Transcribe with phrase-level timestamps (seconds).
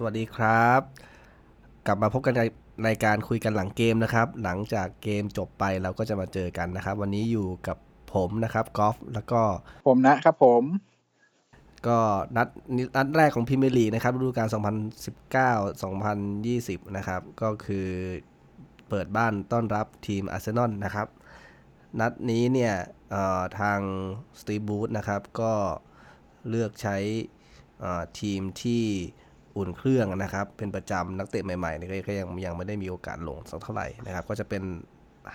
[0.00, 0.80] สวัสดีครับ
[1.86, 2.42] กลับมาพบกันใน
[2.84, 7.78] ในการคุยกันหลังเกมนะครับ หลังจากเกมจบไปเราก็จะมาเจอกันนะครับ วันนี้อยู่กับ
[8.14, 9.42] ผมนะครับกอล์ฟแล้วก็
[9.88, 10.62] ผมนะครับผม
[11.86, 11.98] ก็
[12.36, 12.48] นัด
[12.96, 14.48] นัดแรกของพรีเมียร์ลีกนะครับฤดูกาล
[16.08, 17.88] 2019-2020 นะครับ ก็คือ
[18.88, 21.08] เปิดบ้านต้อนรับทีมอาร์เซนอลนะครับ
[22.00, 22.74] นัดนี้เนี่ย
[23.10, 23.80] เอ่อทาง
[24.40, 25.52] สตีบูธนะครับก็
[26.48, 26.96] เลือกใช้
[27.80, 28.84] เอ่อทีมที่
[29.58, 34.62] อุ่นเครื่องนะครับ เป็นประจำนักเตะใหม่ๆนี่ก็ยังยังไม่ได้มีโอกาสลงสักเท่าไหร่นะครับ ก็จะเป็น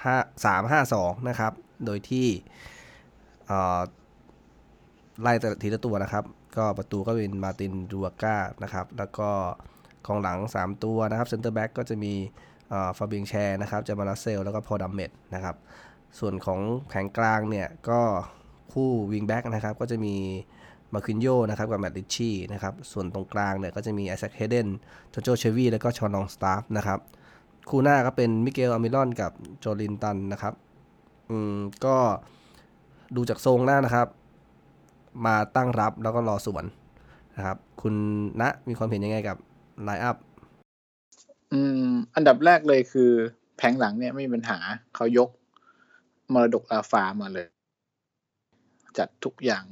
[0.03, 1.53] 5 3 5 2นะครับ
[1.85, 2.27] โดยที่
[5.21, 6.23] ไล่แต่ทีละตัวนะครับ
[6.57, 9.29] ก็ประตูก็เป็นมาร์ตินดูบราฟก้านะครับ แล้วก็
[10.07, 12.13] กองหลัง 3 ตัวนะครับเซนเตอร์แบ็กก็จะมี
[12.97, 15.55] ฟาเบียน แชร์นะครับจามาราเซล แล้วก็พอล ดัมเมตต์นะครับ
[16.19, 18.01] ส่วนของแผงกลางเนี่ยก็
[18.71, 20.15] คู่วิงแบ็กนะครับก็จะมี
[20.93, 24.67] มาคินโยนะครับกับแมตต์ริตชี่นะครับส่วนตรงกลางเนี่ยก็จะมีไอแซคเฮเดน
[25.09, 26.99] จอนโจเชลวี่แล้วก็ฌอนลองสตาฟนะครับ
[27.69, 30.53] คู่หน้าก็เป็นมิเกลอัลมิรอนกับโจลินตันนะครับ
[31.29, 31.95] อืมก็
[33.15, 34.07] ดูจากทรงแล้วนะครับ
[35.25, 36.65] มาตั้งรับแล้วก็รอสวน
[37.37, 37.95] นะครับ คุณ
[38.41, 39.37] ณะมีความเห็นยังไงกับ
[39.83, 40.17] line up
[41.51, 43.11] อืม อันดับแรกเลยคือ
[43.57, 44.57] แผงหลังเนี่ยไม่มีปัญหา
[44.95, 45.29] เขายก
[46.33, 47.47] มรดกลาฟามาเลย
[48.97, 49.63] จัดทุกอย่าง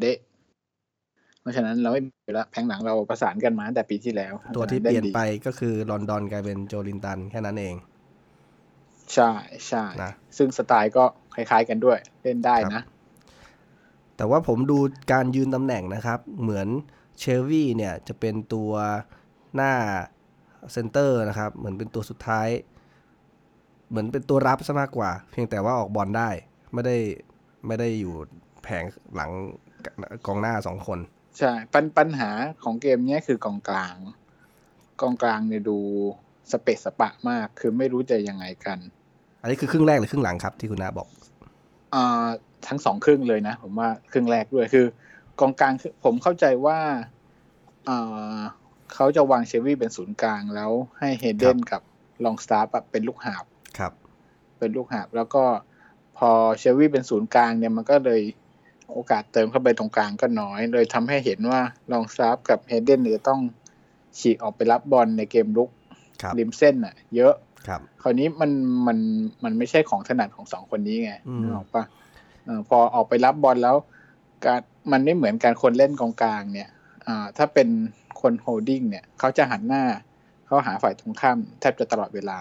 [0.00, 0.18] เดะ
[1.40, 7.74] เพราะฉะนั้นเราไม่มีแล้วแผงหลังเราประสานกันมาตั้งแต่ปีที่แล้ว ตัวที่เปลี่ยนไปด้ดีก็คือลอนดอนกลายเป็นโจลินตันแค่นั้นเอง
[9.14, 9.32] ใช่
[9.66, 11.04] ใช่นะซึ่งสไตล์ก็
[11.34, 12.84] คล้ายๆกันด้วย เล่นได้ครันะบ
[14.16, 14.78] แต่ว่าผมดู
[15.12, 16.68] การยืนตำแหน่งนะครับ เหมือน
[17.18, 18.72] เชลวี่เนี่ยจะเป็นตัว
[19.54, 19.72] หน้า
[20.72, 22.48] เซนเตอร์นะครับ เหมือนเป็นตัวสุดท้าย
[23.90, 26.30] เหมือนเป็นตัวรับซะมากกว่า เพียงแต่ว่าออกบอลได้
[26.72, 26.96] ไม่ได้
[27.66, 28.14] ไม่ได้อยู่
[28.62, 29.30] แผงหลัง
[30.26, 30.98] กองหน้าสองคน
[31.38, 32.30] ใช่ปัญปัญหา
[32.64, 33.96] ของเกมเนี้ยคือกองกลาง
[35.00, 35.78] กองกลางเนี่ยดู
[36.52, 38.78] สเปะสปะมาก คือไม่รู้จะยังไงกัน
[39.40, 41.08] อันนี้คือครึ่งแรกหรือครึ่งหลังครับที่คุณน้าบอก
[41.94, 42.26] อ่า
[42.68, 44.86] ทั้งสองครึ่งเลยนะ ผมว่าครึ่งแรกด้วยคือ
[45.40, 46.78] กองกลางคือผมเข้าใจว่า
[47.88, 48.38] อ่า
[48.94, 51.82] เขาจะวางเชลวี่เป็นศูนย์กลางแล้วให้เฮเดนกับ
[52.24, 53.44] ลองสตาร์ปเป็นลูกหาบ
[53.78, 53.92] ครับ
[54.58, 55.44] เป็นลูกหาบแล้วก็
[56.18, 58.22] พอเชลวี่เป็นศูนย์กลางเนี่ยมันก็เลย
[58.92, 61.60] โอกาสเติมเข้าไปตรงกลางก็น้อยเลยทำให้เห็นว่า
[61.92, 63.40] ลองสตาฟกับเฮเดนเนี่ยต้อง
[64.18, 65.70] ฉีกออกไปรับบอลในเกมรุก
[66.22, 67.34] ครับริมเส้นอะ เยอะ
[67.66, 68.50] ครับคราวนี้มัน
[68.86, 68.98] มัน
[69.44, 71.84] มันไม่ใช่ของถนัดของสองคนนี้ไงอืมนึกออกปะ
[72.44, 73.76] เออพอออกไปรับบอลแล้ว
[74.44, 74.60] การ
[74.92, 76.68] มันไม่เหมือนการคนเล่นกองกลางเนี่ย
[77.06, 77.68] อ่าถ้าเป็น
[78.20, 79.84] คน holding เนี่ย เขาจะหันหน้า
[80.46, 82.38] เขาหาฝ่ายตรงข้ามแทบจะตลอดเวลา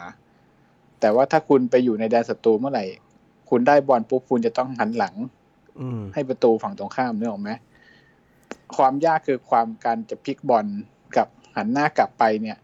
[1.00, 2.86] แต่ว่าถ้าคุณไปอยู่ในแดนศัตรูเมื่อไหร่
[3.50, 5.39] คุณได้บอลปุ๊บคุณจะต้องหันหลังอืม
[6.14, 7.52] ให้ประตูฝั่งตรงข้ามนึกออกไหม
[8.78, 10.66] ความยากคือความการจะพลิกบอล
[11.18, 12.58] กับหันหน้ากลับไปเนี่ย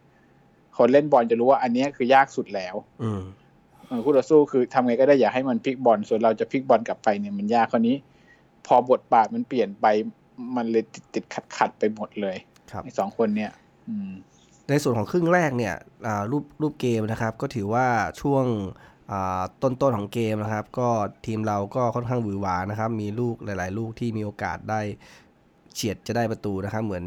[0.78, 3.22] คนเล่นบอลจะรู้ว่าอันเนี้ยคือยากสุดแล้ว อืม
[3.88, 7.96] เออคู่ต่อสู้คือทำไงก็ได้อย่าให้มันพลิกบอลส่วนเราจะพลิกบอลกลับไปเนี่ยมันยากคราวนี้
[8.68, 9.86] พอบทบาทมันเปลี่ยนไป
[10.56, 12.38] มันเลยติดติดขัดขัดๆไปหมดเลย
[12.72, 13.52] ครับไอ้สองคนเนี่ย
[13.88, 14.12] อืม
[14.70, 17.88] ในส่วนของครึ่งแรกเนี่ยอ่ารูปรูปเกมนะครับ ก็ถือว่า
[18.22, 18.46] ช่วง
[19.12, 20.90] อ่าต้นๆของเกมนะครับ ก็
[21.26, 24.82] ทีมเราก็ค่อนข้างหวือหวานะครับ มีลูกหลาย ๆ ลูกที่มีโอกาสได้
[25.74, 27.04] เฉียดจะได้ประตูนะครับ เหมือน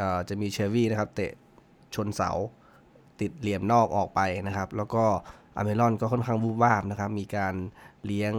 [0.00, 1.32] อจะมีเชฟวี่นะครับ เตะ
[1.94, 2.30] ชนเสา
[3.20, 5.04] ติดเหลี่ยมนอกออกไปนะครับ แล้วก็
[5.56, 7.54] อเมรอนก็ค่อนข้างวูบวาบนะครับ มีการ
[8.06, 8.32] เลี้ยง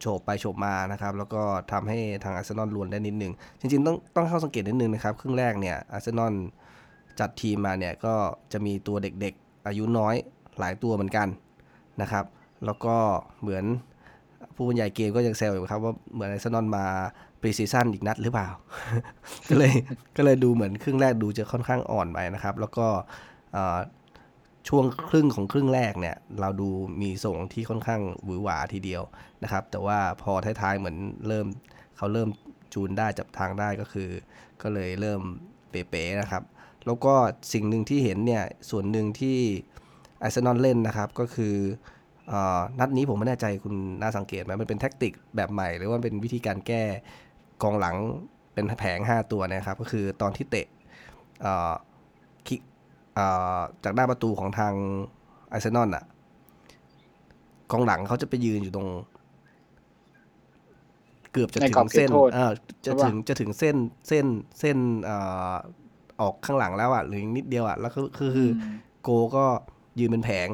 [0.00, 6.34] โฉบไปโฉบมานะครับ แล้วก็ทำให้ทางอาร์เซนอลลวนได้นิดนึง จริง ๆ ต้องต้องเข้าสังเกตนิดนึงนะครับ ครึ่งแรกเนี่ยอาร์เซนอล
[7.20, 8.14] จัดทีมมาเนี่ยก็
[8.52, 10.14] จะมีตัวเด็กๆ อายุน้อย
[10.60, 11.28] หลายตัวเหมือนกัน
[12.02, 12.24] นะครับ
[12.64, 12.96] แล้วก็
[13.40, 13.64] เหมือน
[14.54, 16.84] ผู้บรรยายเกมก็ยังแซวอยู่ครับว่าเหมือนอาร์เซนอลมา
[17.40, 18.48] pre-season อีกนัดหรือเปล่า
[19.48, 19.72] ก็เลย
[20.16, 22.86] ก็เลยดูเหมือนครึ่งแรกดูจะค่อนข้างอ่อนไปนะครับ แล้วก็
[24.68, 26.68] ช่วงครึ่งของครึ่งแรกเนี่ย เราดู
[27.02, 29.02] มีทรงที่ค่อนข้างหวือหวาทีเดียว
[29.42, 30.96] นะครับ แต่ว่าพอท้ายๆเหมือน
[31.28, 31.46] เริ่ม
[31.96, 32.28] เขาเริ่ม
[32.74, 34.08] จูนได้จับทางได้ก็คือ
[34.62, 35.20] ก็เลยเริ่ม
[35.70, 36.42] เป๋ๆนะครับ
[36.86, 37.14] แล้วก็
[37.52, 39.38] สิ่งหนึ่งที่เห็นเนี่ยส่วนหนึ่งที่
[40.22, 41.54] อาร์เซนอลเล่นนะครับ ก็คือ
[42.28, 46.82] เออนัดนี้ผมไม่แน่ใจคุณน่าสังเกตไหมมันเป็นแท็กติกแบบใหม่ หรือว่าเป็นวิธีการแก้
[47.62, 47.96] กองหลัง
[48.54, 50.66] เป็นแผง 5 ตัวนะครับ ก็คือตอนที่เตะ
[51.40, 51.72] เอ่อ
[52.46, 52.60] คิก
[53.14, 53.26] เอ่
[53.56, 54.74] อจากหน้าประตูของทาง
[55.52, 56.04] อาร์เซนอลอะ
[57.70, 58.88] กองหลังเขาจะไปยืนอยู่ตรง
[61.32, 62.52] เกือบจะในถึกรอบงเขตเส้นโทษเออ
[62.86, 63.76] จะใช่ปะถึงจะถึงเส้น
[64.08, 64.26] เส้น
[64.60, 65.16] เส้นเอ่
[65.50, 65.54] อ
[66.20, 69.46] ออกข้างหลังแล้วอะหรือนิดเดียวอะแล้วคือคือคืออมโกก็
[70.00, 70.48] ยืนเป็นแผง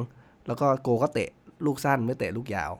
[0.47, 1.29] แล้วก็โกก็เตะ
[1.65, 2.71] ลูกสั้นไม่เตะลูกยาว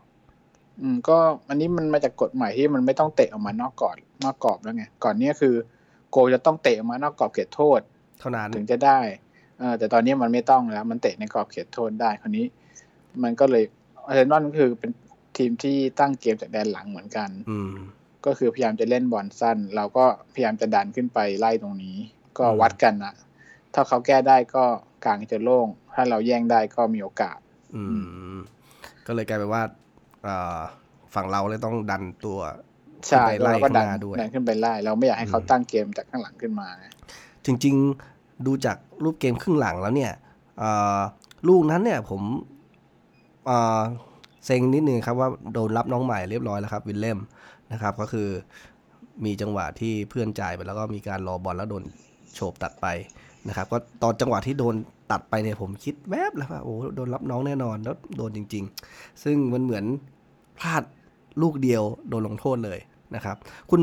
[0.81, 1.17] อืมก็
[1.49, 5.55] อันนี้มันมาจากกฎใหม่ที่มันไม่ต้องเตะออกมานอกกรอบนอกกรอบแล้วไงก่อนเนี้ยคือ
[6.11, 7.79] โกจะต้องเตะออกมานอกกรอบเขตโทษ
[8.19, 8.99] เท่านั้นถึงจะได้
[9.59, 12.45] เออแต่ตอนนี้มันไม่ต้องแล้ว มันเตะในกรอบเขตโทษได้คราวนี้
[13.23, 13.63] มันก็เลย
[14.05, 14.91] อาร์เซนอลก็คือเป็น
[15.37, 17.75] ทีมที่ตั้งเกมจากแดนหลังเหมือนกัน อืม
[18.25, 21.97] ก็คือพยายามจะเล่นบอลสั้น เราก็พยายามจะดันขึ้นไปไล่ตรงนี้
[22.37, 23.13] ก็อืมวัดกันนะ
[23.73, 24.65] ถ้าเขาแก้ได้ก็
[25.05, 27.39] กลางจะโล่ง ถ้าเราแย่งได้ก็มีโอกาส
[27.75, 27.83] อื
[28.35, 28.37] ม
[29.07, 29.63] ก็เลยกลายเป็นว่า
[30.23, 30.59] เอ่อ
[31.13, 32.39] ฝั่งเราเลยต้องดันตัว
[33.07, 36.85] ใช่ขึ้นไปไล่เราก็ดันข้างหน้าด้วยดันขึ้นไปไล่เราไม่อยากให้เขาอืมตั้งเกมจากข้างหลังขึ้นมาไง
[37.45, 40.13] จริงๆดูจากรูปเกมครึ่งหลังแล้วเนี่ย
[40.59, 40.99] เอ่อ
[41.47, 42.21] ลูกนั้นเนี่ยผม
[43.45, 43.79] เอ่อ
[44.45, 47.19] เซ็งนิดนึงครับว่าโดนรับน้องใหม่เรียบร้อยแล้วครับ วิลเล่ม
[47.71, 48.29] นะครับ ก็คือ
[49.25, 51.83] มีจังหวะที่เพื่อนจ่ายไปแล้วก็มีการรอบอลแล้วโดน
[52.33, 52.87] โฉบตัดไป
[53.47, 54.75] นะครับก็ตอนจังหวะที่โดน
[55.11, 58.63] ตัดไปเนี่ยผมคิดแวบแล้วว่าโอ้โดนรับน้องแน่นอนแล้วโดนจริง
[58.93, 59.85] ๆ ซึ่งมันเหมือน
[60.59, 60.83] พลาด
[61.41, 62.79] ลูกเดียวโดนลงโทษเลย
[63.15, 63.35] นะครับ
[63.69, 63.81] คุณ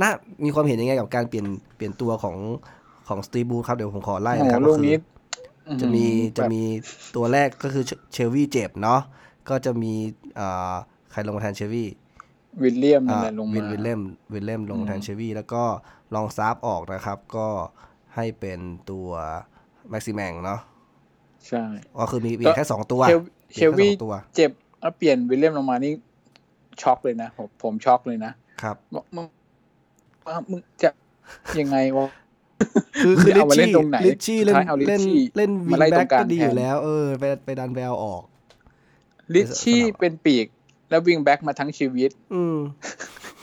[0.00, 0.10] น่า
[0.44, 1.46] มีความเห็นยังไงกับการเปลี่ยน
[1.76, 2.36] เปลี่ยนตัวของ
[3.08, 4.96] ของสตีบูครับเดี๋ยวผมขอไล่โอ้นะครับลูก็กคือนี้
[5.80, 6.62] จะมีอื้อหือจะมี
[7.16, 9.00] ตัวแรกก็คือเชลวี่เจ็บเนาะ
[9.48, 9.92] ก็จะมี
[10.38, 10.74] อ่า
[11.10, 11.88] ใครลงมาแทนเชลวี่
[12.58, 14.00] แบบวิลเลียมนั่นอ่าแหละลงวิมานวิลเล่ม
[14.32, 15.62] วิลเล่มลงแทนอืมเชลวี่แล้วก็
[16.14, 17.46] ลองซาฟออกนะครับ ก็
[18.14, 18.60] ให้เป็น
[18.90, 19.08] ตัว
[19.90, 20.60] แม็กซิแมงเนาะ
[21.48, 21.62] ใช่
[21.98, 23.20] ก็คือมีเปลี่ยนแค่สองตัวเชล
[23.54, 25.92] เปเชลี่ยลนแค่วีสองตัวเจ็บแล้วเปลี่ยนวิลเลียมลงมานี่
[26.82, 29.26] ช็อกเลยนะผมผมช็อกเลยนะครับบอกมึง
[30.26, 30.90] ว่ามึงจะ
[31.60, 32.06] ยังไงวะ
[33.04, 38.22] คือคือจะลิเอาชมาเล่นชี่ตรงไหนลิชชี่เล่นใช่เอาลิชเล่นชี่เล่นวิมางไล่ตแบ็รกงกลางก็ดีอยู่แทนแล้ว เออ ไปไปดันแววออก
[39.34, 40.46] ลิชชี่สลับเป็นปีก
[40.90, 42.56] แล้ววิ่งแบ็กมาทั้งชีวิต อืม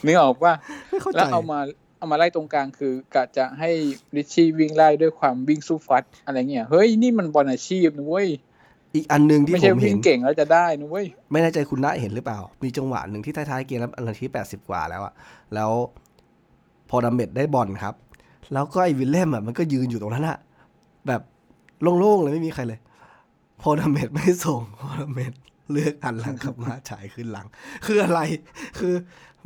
[0.06, 0.54] นึกออกว่า
[0.90, 1.60] ไม่เข้าใจแล้วเอามา
[1.98, 3.70] เอามาไล่ตรงกลางคือกะจะให้
[4.16, 8.28] ลิชชี่วิ่งไล่ด้วยความวิ่งสู้ฟัดอะไรเงี้ยเฮ้ยนี่มันบอลอาชีพนะเว้ย
[8.94, 15.14] อีกอันหนึ่งที่ไม่ผใช่มเห็วิ่นงเก่งแล้วจะได้นะเว้ยไม่แน่ใจคุณณะเห็นหรือเปล่า มีจังหวะหนึ่งที่ท้ายๆเกมแล้วอันที่แปดสิบกว่าแล้วอะ
[15.54, 15.72] แล้ว
[16.90, 17.96] พอดัมเมดได้บอลครับ
[18.54, 20.38] แล้วก็ไอ้วิลเล่มอะมันก็ยืนอยู่ตรงนั้นอะ
[21.08, 21.22] แบบ
[22.00, 22.80] โล่งๆเลยไม่มีใครเลย
[23.62, 25.34] พอดัมเมดไม่ส่งพอดัมเมด
[25.72, 27.48] เลือกหันหลังกลับมาฉายขึ้นหลัง
[27.86, 28.20] คืออะไร
[28.80, 28.94] คือ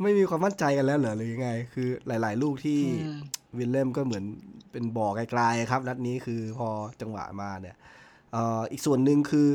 [0.02, 3.18] ไม่มีความมั่นใจกันแล้วเหรอหรือยังไง คือหลาย ๆ ลูกที่อืม
[3.58, 4.24] วิลเล่มก็เหมือน
[4.72, 6.68] เป็นบ่อไกลๆครับนัดนี้คือพอ
[7.00, 7.76] จังหวะมาเนี่ย
[8.32, 9.48] เอ่ออีกส่วนหนึ่งคือ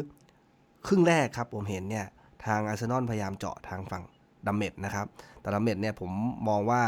[0.88, 2.06] ครึ่งแรกครับผมเห็นเนี่ย
[2.46, 4.04] ทางอาร์เซนอลพยายามเจาะทางฝั่ง
[4.48, 5.06] ดัมเมดนะครับ
[5.42, 6.12] แต่ดัมเมดเนี่ยผม
[6.50, 6.84] มองว่า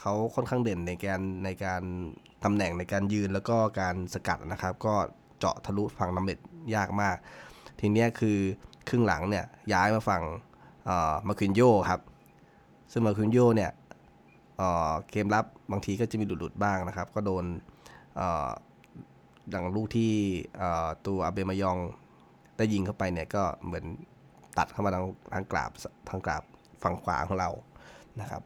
[0.00, 1.82] เขาค่อนข้างเด่นในการในการ
[2.44, 4.94] ตำแหน่งในการยืนแล้วก็การสกัดนะครับ ก็
[5.38, 6.38] เจาะทะลุฝั่งดัมเมด
[6.74, 7.16] ยากมาก
[7.80, 8.38] ทีเนี้ยคือ
[8.88, 10.22] ครึ่งหลังเนี่ยย้ายมาฝั่ง
[11.28, 12.00] มาคินโยครับ
[12.92, 13.70] ซึ่งมาคินโยเนี่ย
[14.58, 17.44] เอ่อเกมรับบางทีก็จะมีหลุดๆบ้างนะครับ ก็โดน
[18.16, 18.48] เอ่อ
[19.54, 20.12] ดังลูกที่
[20.58, 21.78] เอ่อตัวอาเบมายอง
[22.56, 23.84] ได้ยิงเข้าไปเนี่ยก็เหมือน
[24.58, 25.04] ตัดเข้ามาทาง
[25.34, 25.70] ทางกราบ
[26.08, 26.42] ทางกราบ
[26.82, 27.50] ฝั่งขวาของเรา
[28.20, 28.42] นะครับ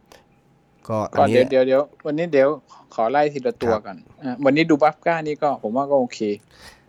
[0.88, 2.49] ก็อันก่อนนี้เดี๋ยวเดี๋ยวเดี๋ยววันนี้เดี๋ยว
[2.94, 6.20] ขอไล่ทีละตัวครับกันอะวันนี้ดูบัฟก้านี่ก็ผมว่าก็โอเค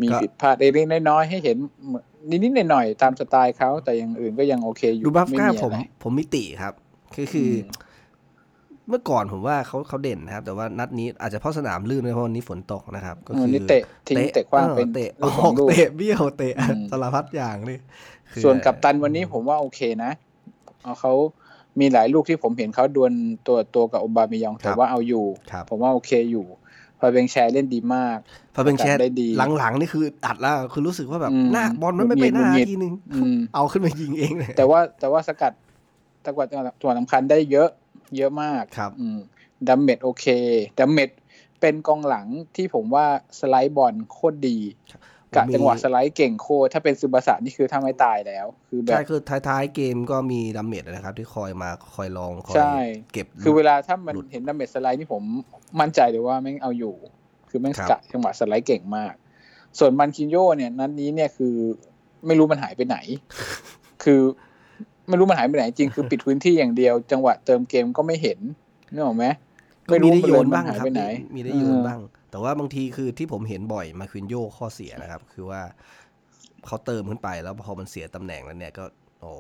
[0.02, 1.58] มีก็ผิดพลาดเล็กๆน้อยๆให้เห็น
[2.30, 6.74] นิดๆหน่อยๆตามสไตล์เขาแต่อย่างอื่นก็ยังโอเคอยู่ดูบัฟไม่ก้ามีผมอะไรผมมิติครับ
[7.16, 7.84] คือคืออม
[8.90, 17.78] เมื่อก่อนผมว่าเขาเขาเด่นนะครับ แต่ว่านัดนี้อาจจะเพราะสนามลื่นด้วยเพราะวันนี้ฝนตกนะครับ ก็วัคืนอนี้เตะทิ้งเตะขว้างเป็นเตะลูอกสอองกลูกเตะเบี้ยวเตะอืมสารพัดอย่างนี่
[18.32, 20.12] คือส่วนกัปตันวันนี้ผมว่าโอเคนะ
[20.84, 21.14] เอาเขา
[21.80, 23.12] มีหลายลูกที่ผมเห็นเขาดวล
[23.48, 26.46] ตัวตัวกับโอบามิยองแต่ว่าเอาอยู่ครับผมว่าโอเคอยู่
[27.00, 28.18] พอเบงแชร์เล่นดีมาก
[28.56, 35.54] พอเป็นแชทได้ดีหลังๆนี่คืออัดแล้วคือรู้สึกว่าแบบอืมหน้าบอลมันไม่ไปหน้าหงุดหงิดทีนึงอืมเอาขึ้นมายิงเองเลยแต่ว่าแต่ว่าสกัด
[36.28, 36.48] สกัด
[36.82, 37.70] ตัวสำคัญได้เยอะ
[38.18, 39.20] เยอะมากครับอืม
[39.68, 40.26] ดัมเมดโอเค
[40.80, 41.10] ดัมเมด
[41.62, 43.06] เป็นกองหลังที่ผมว่า
[43.40, 44.60] สไลด์บอลโคตรดี
[45.36, 52.76] กะมีจังหวะสไลด์เก่งโคตรถ้าเป็นซึบาสะนี่คือถ้าไม่ตายแล้ว คือแบใช่บคือท้ายๆเกมก็มีดัมเมดนะครับ ที่คอยมาคอยลองคอยใช่
[53.14, 55.24] เก็บ คือเวลาถ้ามันหลุดเห็นดัมเมดสไลด์นี่ผม
[55.80, 56.96] มั่นใจเลยว่าแม่งเอาอยู่
[57.50, 59.14] คือแม่งครัสบกัดจังหวะสไลด์เก่งมาก
[59.80, 61.56] ส่วนมาคินโยเนี่ยนั้นนี้เนี่ยคือ
[62.26, 62.98] ไม่รู้มันหายไปไหน
[64.04, 64.22] คือ
[65.08, 68.40] ไม่รู้มันหายไปไหนจริงคือปิดพื้นที่อย่างเดียว จังหวะเติมเกมก็ไม่เห็น
[68.94, 69.26] นึกออกไหม
[69.90, 72.00] ก็มีได้โยนมับ้างหายครับไปไหนมีมีได้โยนบ้าง
[72.32, 75.62] แต่ว่าบางทีคือที่ผมเห็นบ่อยมาควินโยข้อเสียนะครับ คือว่า
[76.66, 78.86] เขาเติมขึ้นไปแล้วพอมันเสียตำแหน่งแล้วเนี่ยก็
[79.22, 79.34] โอ้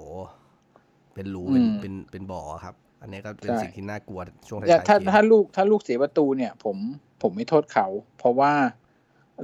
[1.13, 6.77] เป็นรูเป็นอืมเป็นเป็นบ่อครับ อันนี้ก็เป็นใช่สิ่งที่น่ากลัวช่วงท้าเนี่ยยๆถ้าเกมถ้าลูกถ้าลูกเสียประตูเนี่ย ผม
[7.21, 8.51] ผมไม่โทษเขา เพราะว่า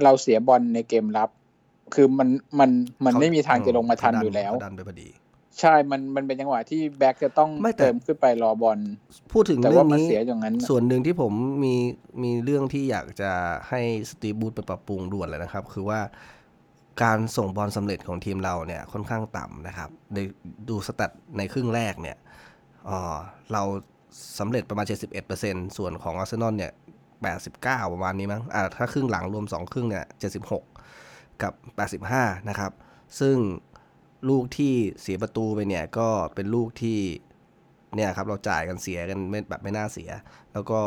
[0.02, 1.30] เราเสียบอลในเกมรับ
[1.94, 2.28] คือมัน
[2.60, 2.70] มัน
[3.06, 5.08] มันไม่มีทางจะลงมาทันอยู่แล้วเขาดันไปพอดี
[5.60, 8.78] ใช่ มัน มันเป็นจังหวะที่แบ็กจะต้องไม่แต่เติมขึ้นไปรอบอล
[9.32, 11.32] พูดถึงแต่เรื่อว่างมันนี้เสียอย่างนั้นน่ะส่วนหนึ่งที่ผม
[11.64, 11.74] มี
[12.22, 13.30] มีเรื่องที่อยากจะ
[13.68, 13.80] ให้
[14.10, 16.00] สตีฟบูธไปปรับปรุงด่วนเลยนะครับ คือว่า
[17.02, 20.18] การส่งบอลสำเร็จของทีมเราเนี่ยค่อนข้างต่ำนะครับใน
[20.68, 22.16] ดูสแตทในครึ่งแรกเนี่ย
[22.86, 23.16] เอ่อ
[23.52, 23.62] เรา
[24.38, 24.86] สำเร็จประมาณ
[25.30, 26.72] 71%ส่วนของอาร์เซนอลเนี่ย
[27.32, 30.04] 89 ประมาณนี้มั้งอ่าถ้าครึ่งหลังรวม 2 ครึ่งเนี่ย
[30.72, 31.52] 76 กับ
[32.02, 32.72] 85 นะครับ
[33.20, 33.36] ซึ่ง
[34.28, 36.98] ลูกที่เสียประตูไปเนี่ยก็เป็นลูกที่
[37.96, 40.10] เนี่ยครับเราจ่ายกันเสียกันไม่แบบไม่น่าเสีย
[40.52, 40.80] แล้วก็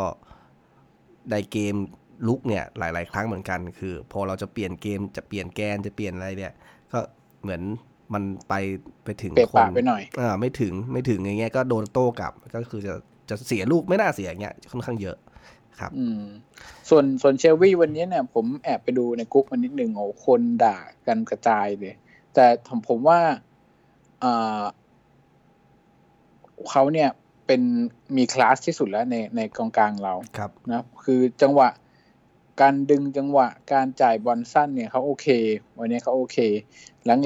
[1.32, 1.75] ในเกม
[2.27, 6.54] ลุกเนี่ยหลาย ๆ ครั้งเหมือนกัน คือ พอเราจะเปลี่ยนเกมจะเปลี่ยนแกนจะเปลี่ยนอะไรเนี่ย
[6.94, 7.00] ก็
[7.44, 7.62] เหมือน
[8.13, 8.54] มันไป
[9.04, 12.94] ไปถึงเปะคนปะไปหน่อยอ่าไม่ถึงไม่ถึงอย่างเงี้ยก็โดนโต้กลับก็คือจะ
[13.30, 15.18] จะเสียลูกไม่น่าเสียอย่างเงี้ยค่อนข้างเยอะ
[15.80, 16.22] ครับอืม
[16.89, 20.77] ส่วนส่วนเชลวีวันนี้เนี่ย ผมแอบไปดูในกรุ๊ปมันนิดนึงโอ้คนด่า
[21.08, 21.96] กันกระจายเลย
[22.36, 23.20] แต่ผมผมว่า
[24.24, 24.63] อ่า
[26.70, 27.10] เขาเนี่ย
[27.46, 27.62] เป็น
[28.18, 31.70] มีคลาสที่สุดแล้วในในกองกลางเราครับนะคือจังหวะ
[32.62, 35.27] การดึงจังหวะการจ่ายบอลสั้นเนี่ยเขาโอเค
[35.80, 36.38] วันนี้เขาโอเค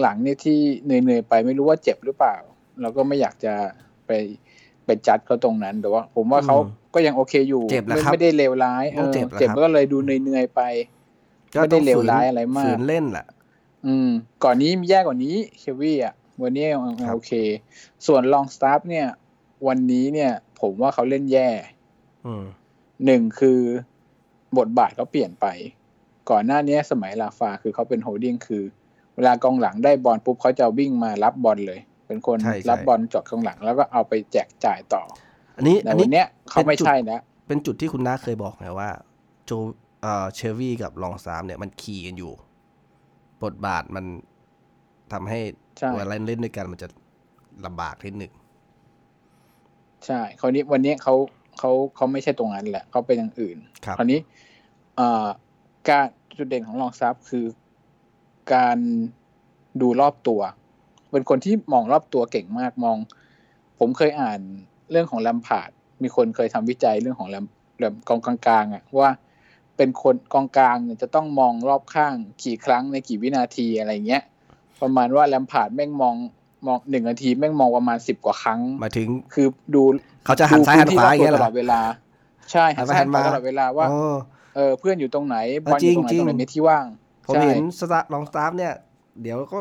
[0.02, 2.36] หลังๆเนี่ยที่เหนื่อยๆไปไม่รู้ว่าเจ็บหรือเปล่า
[2.82, 3.54] เราก็ไม่อยากจะ
[4.08, 4.12] ไป
[4.86, 10.62] ไปจัดเขาตรงนั้นแต่ว่า ผมว่าเขาอืมก็ยังโอเคอยู่เจ็บแล้วไม่ครับไม่ได้เลวร้ายต้องเจ็บเออแล้วเจ็บครับก็เลยดูเหนื่อยๆไป
[11.52, 13.26] ไม่ได้เลวร้ายอะไรมากฝืนเล่นแหละ
[13.86, 14.10] อืม
[14.44, 17.32] ก่อนนี้มีแย่กว่านี้เชลวี่อะ วันนี้ยังครับโอเค
[18.08, 19.08] ส่วนลองสตาฟเนี่ย
[19.68, 20.32] วันนี้เนี่ย
[20.62, 21.50] ผมว่าเขาเล่นแย่
[22.26, 22.44] อืม
[23.06, 23.60] หนึ่งคือ
[24.58, 25.46] บทบาทเขาเปลี่ยนไป
[26.30, 28.64] ก่อนหน้านี้สมัยลาฟาคือเขาเป็น holding คือ
[29.16, 35.04] เวลากองหลังได้บอลปุ๊บเขาจะวิ่งมารับบอลเลย เป็นคนใช่ใช่รับบอลจอดกองหลังแล้วก็เอาไปแจกจ่ายต่อ
[35.56, 38.90] อันนี้แต่อันวันี้นเนี้ยเขาไม่เป็นจุดใช่แล้วเป็นจุดที่คุณน้าเคยบอกไงว่า
[39.46, 39.52] โจ
[40.02, 42.34] เอ่อเชลวี่กับลองซามเนี่ยมันขี่กันอยู่
[43.44, 44.06] บทบาทมัน
[45.14, 45.40] ทำให้
[45.78, 46.88] ใช่เวลาเล่นเล่นด้วยกันมันจะ
[47.66, 48.34] ลำบากนิดหนึ่ง
[50.06, 51.14] ใช่คราวนี้วันนี้เขา
[51.58, 54.20] เขาเขาไม่ใช่ตรงนั้นแหละเขาเป็นอย่างอื่นครับคราวนี้
[54.96, 55.28] เอ่อ
[55.90, 57.46] การจุดเด่นของลองสตาฟคือ
[58.54, 58.78] การ
[59.82, 60.42] ดูรอบตัว
[61.12, 62.98] เป็นคนที่มองรอบตัวเก่งมากมอง
[63.80, 64.40] ผมเคยอ่าน
[64.92, 65.70] เรื่องของแลมพาร์ด
[66.04, 67.46] มีคนเคยทำวิจัยเรื่องของแลม
[67.78, 69.10] แลมกองกลางๆอะว่า
[69.80, 74.24] เป็นคนกองกลางเนี่ยจะต้องมองรอบข้างกี่ครั้งในกี่วินาทีอะไรเงี้ย
[74.82, 76.16] ประมาณว่าแลมพาร์ดแม่งมอง
[76.66, 79.84] มองหนึ่งนาทีแม่งมองประมาณสิบกว่าครั้งหมายถึงคือดู
[80.26, 81.80] เขาจะหันซ้ายหันขวาอย่างเงี้ยเหรตอลอดเวลา
[82.52, 84.16] ใช่หันซ้ายหันขวาหันไปหันมาตลอดเวลาว่าอ๋อ
[84.56, 86.86] เออเพื่อนอยู่ตรงไหนเออบอลอยู่ตรงไหนจริงตรงไหนจริงมีที่ว่าง
[87.26, 88.74] ผมใช่เห็นสตาร์ลองสตาฟเนี่ย
[89.22, 89.60] เดี๋ยวก็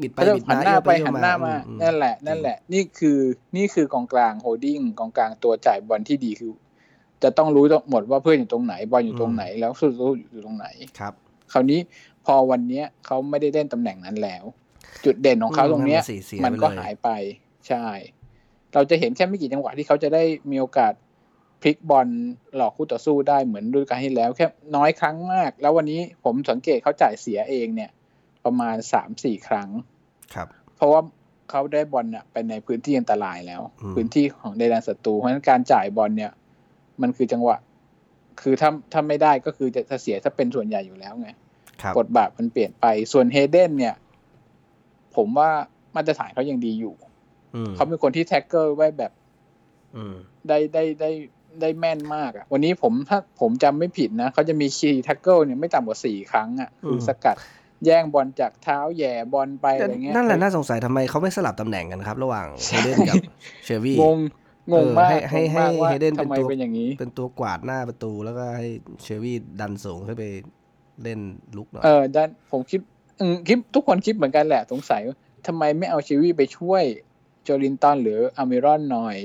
[0.00, 3.18] บิดไปเขาจะบิดหัมานหน้าไปเอี้ยวหันหน้ามาอืมนั่นแหละ นั่นแหละ นี่คือ
[3.56, 6.52] นี่คือกองกลาง holding กองกลางตัวจ่ายบอลที่ดีคือ
[7.24, 9.92] จะต้องรู้หมดว่าเพื่อนอยู่ตรงไหนบอลอยู่ตรงไหน แล้วศัตรู
[10.32, 10.66] อยู่ตรงไหน
[10.98, 11.12] ครับ
[11.52, 11.80] คราวนี้
[12.24, 14.44] พอวันเนี้ยเขาไม่ได้เล่นตำแหน่งนั้นแล้ว
[15.04, 17.08] จุดเด่นของเขาอืมตรงเนี้ยนั่นน่ะสิเสียมันไปก็เลยหายไป
[17.68, 17.86] ใช่
[18.74, 20.92] เราจะเห็นแค่ไม่กี่จังหวะที่เขาจะได้มีโอกาส
[21.62, 22.08] พลิกบอล
[22.56, 27.90] หลอกคู่ต่อสู้ได้เหมือนฤดูกาลที่แล้ว แค่น้อยครั้งมาก แล้ววันนี้ผมสังเกตเขาจ่ายเสียเองเนี่ย
[28.44, 29.68] ประมาณสามสี่ครั้ง
[30.34, 31.00] ครับ เพราะว่า
[31.50, 36.32] เขาได้บอลน่ะไปในพื้นที่อันตรายแล้วอืมพื้นที่ของในแดนศัตรูเพราะฉะนั้นการจ่ายบอลเนี่ย
[37.02, 37.56] มันคือจังหวะ
[38.42, 41.28] คือถ้าถ้าไม่ได้ก็คือจะจะเสียถ้าเป็นส่วนใหญ่อยู่แล้วไง
[41.82, 43.94] ครับบทบาทมันเปลี่ยนไปส่วนเฮเดนเนี่ย
[45.16, 45.50] ผมว่า
[45.94, 46.94] มาตรฐานเขายังดีอยู่
[47.54, 49.12] อืมเขาเป็นคนที่ tackle ไว้แบบ
[49.96, 50.14] อืม
[50.48, 51.10] ได้ได้ได้
[51.60, 57.36] ได้แม่นมากอะวันนี้ผมถ้าผมจำไม่ผิดนะเขาจะมี key tackle เนี่ยไม่ต่ำกว่าสี่ครั้งอะคือสกัด
[57.84, 63.16] แย่งบอลจากเท้าแหย่บอลไปอะไรเงี้ยนั่นแหละน่าสงสัยทำไมเขาไม่สลับตำแหน่งกันครับ ระหว่างเฮเดนกับ
[63.64, 64.18] เชอร์วี่งง
[64.72, 68.66] งงมากเออให้ให้งงมากว่าให้ Hayden เป็นทำไมตัวเป็นอย่างนี้ เป็นตัวกวาดหน้าประตูแล้วก็ให้
[69.02, 70.24] เชลวีย์ดันสูงขึ้นไป
[71.02, 71.20] เล่น
[71.56, 72.80] รุกหน่อยเออด้านผมคิด
[73.20, 75.16] อืมคิดทุกคนคิดเหมือนกันแหละสงสัยว่า
[75.46, 76.82] ทำไมไม่เอาเชลวีย์ไปช่วย
[77.42, 79.16] โจลินตันหรืออามิรอนหน่อย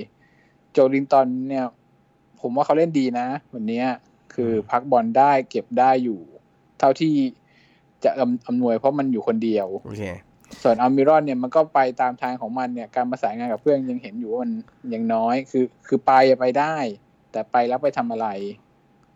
[0.72, 1.66] โจลินตันเนี่ย
[2.42, 3.88] ผมว่าเขาเล่นดีนะ วันเนี้ย
[4.34, 6.20] คือพักบอลได้เก็บได้อยู่
[6.80, 7.14] เท่าที่
[8.04, 10.04] จะอำอำนวยเพราะมันอยู่คนเดียว โอเค
[10.64, 14.52] ส่วนอามิรอนเนี่ยมันก็ไปตามทางของมันเนี่ยการประสานงานกับเพื่อนยังเห็นอยู่ว่ามัน
[14.94, 16.76] ยังน้อยคือ คือไปอะไปได้
[17.32, 18.28] แต่ไปแล้วไปทำอะไร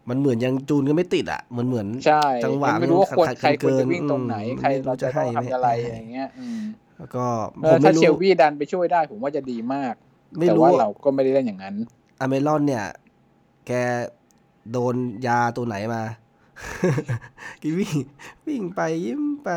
[0.10, 6.62] มันเหมือนยังจูนกันไม่ติดอะเหมือนเหมือนใช่จังหวะยังไม่รู้ว่าควรขัดๆใครควรเกิจะนๆวิ่งตรงไหนอืมใครไม่รู้เราจะจะให้ต้องทำอะไรไม่ให้อย่างเงี้ย อืม
[6.98, 7.25] แล้วก็
[7.63, 9.94] เอผอมถ้าไม่เชรู้ลวี่ดันไปช่วยได้ผมว่าจะดีมาก
[10.38, 11.75] ไม่แต่รู้ว่าเราก็ไม่ได้เล่นอย่างนั้น
[12.20, 12.86] อเมรอนเนี่ย
[13.68, 13.72] แก
[14.72, 14.96] โดน
[15.28, 16.04] ยาตัวไหนมา
[17.62, 17.96] กีวิ่ง
[18.48, 19.50] วิ่งไปยิ้มไป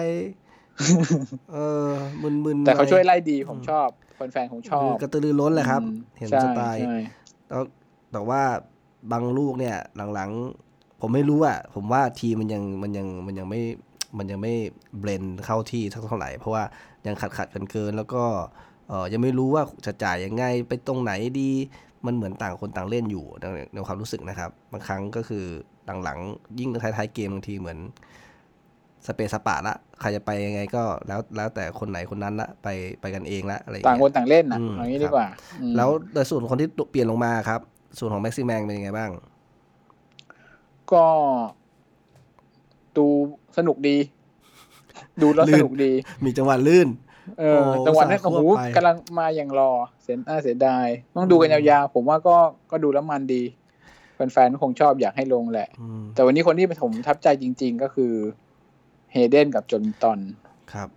[1.52, 1.56] เอ
[1.88, 1.90] อ
[2.22, 6.96] มึนๆแต่เขาไปช่วยไล่ดีผมชอบแฟนๆผมชอคือบกระตือรือร้นแหละครับอืมเห็นใช่สไตล์ใช่
[7.48, 7.62] แล้ว
[8.12, 8.42] แต่ว่า
[9.12, 9.76] บางลูกเนี่ย
[10.14, 13.60] หลังๆ ผมไม่รู้อะผมว่าทีมมันยังมันยังมันยังไม่
[14.18, 14.54] มันยังไม่
[14.98, 16.64] เบลนเข้าที่เท่าไหร่ เพราะว่า
[17.06, 18.22] ยังขัดขัดกันเกินแล้วก็
[18.88, 21.50] เออยังไม่รู้ว่าจะจ่ายยังไงไปตรงไหนดี
[22.06, 25.44] มันเหมือนต่างคนต่างเล่นอยู่ในในความรู้สึกนะครับ บางครั้งก็คือ
[26.04, 27.78] หลังๆ ยิ่งท้ายๆเกมบางทีเหมือน
[29.06, 32.68] สเปซสปะละใครจะไปยังไงก็แล้วแล้วแต่คนไหนคนนั้นละไป
[33.00, 35.26] ไปกันเองละอะไรอย่ต่างเยคนต่างเล่นนะอืมเอางี้ครับดีกว่า
[35.60, 37.60] อืมแล้วในส่วนของคนที่เปลี่ยนลงมาครับ
[37.98, 39.10] ส่วนของแม็กซิแมงเป็นยังไงบ้าง
[40.92, 41.04] ก็
[42.96, 43.06] ดู
[43.56, 43.96] สนุกดี
[45.22, 45.92] ดูแล้วลื่สนนุกดี
[46.24, 46.88] มีจังหวะลื่น
[47.38, 49.70] เออโอ้จังหวะนั้นอุตส่าห์โอ้โหควบไปกำลังมาอย่างรอ
[50.02, 50.86] เสียน่าเสียดาย
[51.16, 52.36] ต้องดูกันยาวๆ ผมว่าก็
[52.70, 53.42] ก็ดูแล้วมันดี
[54.14, 58.12] แฟนๆก็คงชอบอยากให้ลงแหละอืมแต่วันนี้คนที่ผมประทับใจจริง ๆ ก็คือ
[59.16, 60.18] เฮเดนกับจนตอน
[60.74, 60.88] ครับ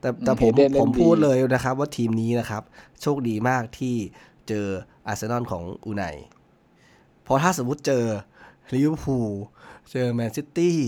[0.00, 2.62] แต่แต่อืมผมเฮเดนเล่นผมดีพูดเลยนะครับว่าทีมนี้นะครับ
[3.02, 3.96] โชคดีมากที่
[4.48, 4.66] เจอ
[5.06, 6.04] อาร์เซนอลของอูไน
[7.22, 8.04] เพราะถ้าสมมุติเจอ
[8.72, 9.28] ลิเวอร์พูล
[9.92, 10.78] เจอแมนซิตี้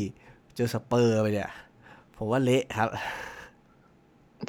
[0.57, 1.51] เจอสเปอร์ไปเนี่ย
[2.17, 2.89] ผมว่าเละครับ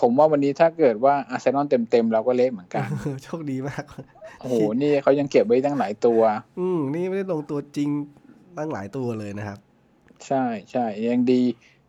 [0.01, 2.88] ผมว่าวันนี้ถ้าเกิดว่าอาร์เซนอลเต็มๆเราก็เละเหมือนกัน
[3.24, 3.84] โชคดีมาก
[4.39, 6.22] โอ้โห นี่เขายังเก็บไว้ตั้งหลายตัว
[6.60, 7.89] อืมนี่ไม่ได้ลงตัวจริง
[8.58, 9.60] ตั้งหลายตัวเลยนะครับ
[10.27, 11.41] ใช่ใช่ยังดี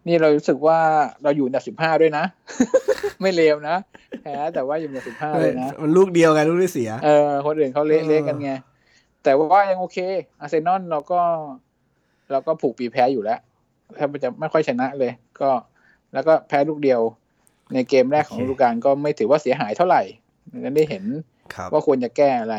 [0.07, 0.79] นี่เรารู้สึกว่า
[1.23, 2.25] เราอยู่อันดับสิบห้าด้วยนะ
[3.21, 3.77] ไม่เลวนะ
[4.23, 8.51] แพ้แต่ว่าอยู่อันดับสิบห้าเลยนะมันลูกเดียวกันลูกที่เสีย เออคนอื่นเขาเละเออเละกันไง
[9.25, 9.99] แต่ว่ายังโอเค
[10.41, 11.21] อาร์เซนอลเราก็
[12.31, 13.41] เราก็ผูกปีแพ้อยู่แล้ว
[13.99, 15.51] ถ้ามันจะไม่ค่อยชนะเลย ก็
[16.13, 17.01] แล้วก็แพ้ลูกเดียว
[17.75, 20.03] ในเกมแรกของฤดูกาลก็ไม่ถือว่าเสียหายเท่าไหร่
[20.65, 21.05] ก็ได้เห็น
[21.38, 21.38] ครับ
[21.73, 22.57] ว่าควรจะแก้อะไร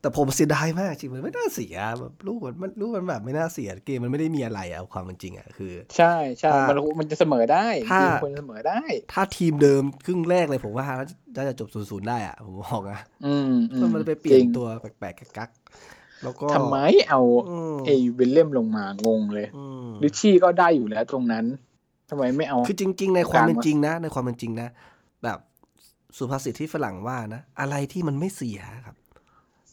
[0.00, 8.80] แต่ผมเสียดายมากจริงมันไม่น่าเสียแบบลูกมันมันลูกมันแบบไม่น่าเสียเกมมันไม่ได้มีอะไรอะความเป็นจริงอะคือ ใช่ใช่ถ้ามัมันมันจะเสมอได้ถ้าทีมควรจะเสมอได้
[9.12, 10.84] ถ้าทีมเดิมครึ่งแรกเลยผมว่า
[11.36, 16.76] น่าจะจบศูนย์ศูนย์ได้อะผมบอกนะอืมอืมันไปเปลี่ยจนริงตัวแปลกๆกักๆแล้วก็ทำไม
[17.08, 17.20] เอา
[17.50, 21.44] อืมเอวิลเลียมลงมางงเลยอืมลิชชี่ก็ได้อยู่แล้วตรงนั้น
[22.10, 24.97] ทำไมไม่เอาคือจริง ๆ ในความกลางเป็นจริงนะ ในความเป็นจริงนะแบบ
[26.16, 28.96] สุภาษิตที่ฝรั่งว่านะ อะไรที่มันไม่เสียครับ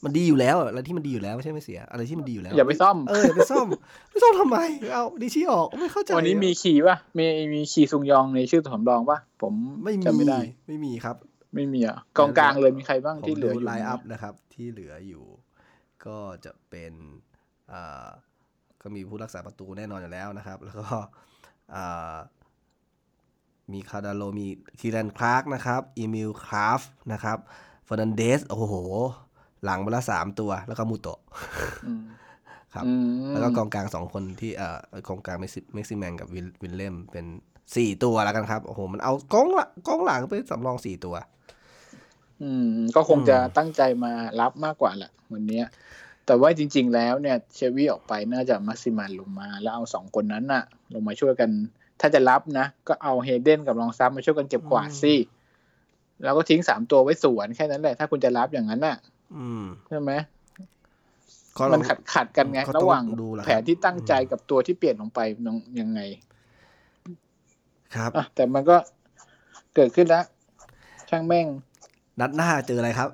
[0.03, 3.67] มันดีอยู่แล้วอะไรที่มันดีอยู่แล้วไม่ใช่ไม่เสีย อะไรที่มันดีอยู่แล้ว อย่าไปซ่อมเอออย่าไปซ่อม
[4.09, 4.57] ไม่ซ่อมทำไม
[4.93, 11.15] เอาริตชี่ออกไม่เข้าใจวันนี้มีคีย์ป่ะมีมีคีย์ซุงยองในชื่อตัวสำรองป่ะผมไม่มีจำไม่ได้ ไม่มีครับ
[11.55, 15.23] ไม่มีอะกองกลางเลยมีใครบ้างผมที่เหลืดูออยู่ lineup นะครับ ที่เหลืออยู่
[16.05, 16.93] ก็จะเป็น
[17.71, 18.07] อ่า
[18.81, 20.87] ก็มีผู้รักษาประตูแน่นอนอยู่แล้วนะครับ แล้วก็
[21.75, 22.15] อ่า
[23.73, 24.47] มีคาดาโลมี
[24.79, 26.81] คีแลนคลาร์กนะครับอีมิลคราฟ
[27.13, 27.37] นะครับ
[27.85, 28.75] เฟอร์นันเดส โอ้โห
[29.63, 31.19] หลังมาละสามตัว แล้วก็มูโตะ
[31.87, 32.03] อืม
[32.73, 32.93] ครับอื
[33.29, 37.25] มแล้วก็กองกลางสองคนที่เอ่อกองกลางแม็กซิแม็กซิแมงกับวิลวิลเลมเป็น
[37.75, 41.15] สี่ตัวแล้วกันครับ โอ้โห มันเอากองละกองหลังไปสำรองสี่ตัว
[42.41, 45.65] อืม ก็คงจะอืมตั้งใจมารับมากกว่าแหละวันเนี้ย
[46.25, 51.49] แต่ว่าจริง ๆ แล้วเนี่ย เชวี่ออกไปน่าจะมักซิมันลงมา แล้วเอาสองคนนั้นน่ะ ลงมาช่วยกัน
[51.99, 55.15] ถ้าจะรับนะ ก็เอาเฮเดนกับรองซับมาช่วยกันเก็บกวาดสิ
[56.23, 58.97] แล้วก็ทิ้งสามตัวไว้สวนแค่นั้นแหละ ถ้าคุณจะรับอย่างนั้นน่ะ
[59.37, 60.11] อืมใช่ไหม
[61.57, 66.01] ก็มันขัดขัดกันไงก็ต้องระหว่างดูแหละครับแผนที่ตั้งใจกับตัวที่เปลี่ยนลงไปน้องยังไง
[67.95, 68.77] ครับอะแต่มันก็
[69.75, 70.25] เกิดขึ้นแล้ว
[71.09, 71.47] ช่างแม่ง
[72.19, 73.09] นัดหน้าเจออะไรครับ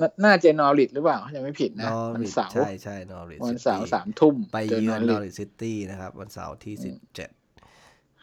[0.00, 7.30] นน่าเจนอริดหรือเปล่ายังไม่ผิดนะนอวันริทเสาร์ใช่ใช่นอริทวันเสาร์สามทุ่มไปเจอเยืนออนนริอดริทซิตี้นะครับ วันเสาร์ที่สิบเจ็ด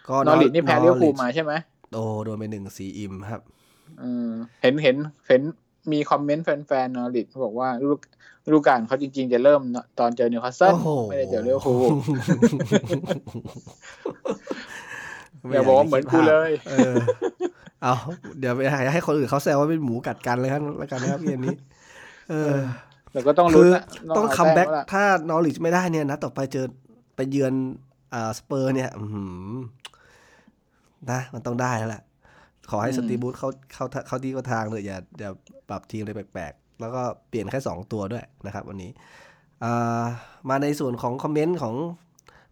[0.10, 1.54] ก็นอริดนี่แพ้เลี้ยวภูลนอมาใช่ไหม
[1.94, 3.42] โอ้โดนไปหนึ่งสีอิมครับ
[4.00, 4.30] เออ
[4.62, 4.96] เห็นเห็น
[5.28, 5.42] เห็น
[5.92, 7.96] มีคอมเมนต์แฟนๆนอริดบอกว่าฤดู
[8.46, 9.62] ฤดูกาลเขาจริงๆ จะเริ่ม
[10.00, 11.90] ตอนเจอนิวคาสเซิลโอ้โหไม่ได้เจอเลี้ยวภูล
[15.54, 16.94] อย่าบอกว่าเหมือนกูเลยเออ
[17.84, 17.94] เอา
[18.40, 21.56] เดี๋ยวไปให้ให้คนอื่นเขาแซวว่าเป็นหมูกัดกันเลยครับแล้วกันนะครับเกมนี้
[22.30, 22.56] เออ
[23.12, 23.84] แต่ก็ต้องคืลุ้นอะนะ
[24.18, 26.66] ต้อง comeback แบ็กต้ล้วล่ะถ้านอริชไม่ได้เนี่ยนะต่อไปเจอ
[27.16, 27.54] ไปเยือน
[28.14, 29.54] อ่าสเปอร์เนี่ย อือหือ
[31.12, 32.04] นะมันต้องได้แล้วแหละ
[32.70, 35.30] ขอให้สตีฟบรูซเขาเข้าเข้าที่เข้าทางเลยอย่าอย่า
[35.70, 38.92] ปรับทีมอะไรแปลกๆ แล้วก็เปลี่ยนแค่สองตัวด้วยนะครับ วันนี้
[39.64, 40.04] อ่า
[40.50, 41.76] มาในส่วนของคอมเมนต์ของ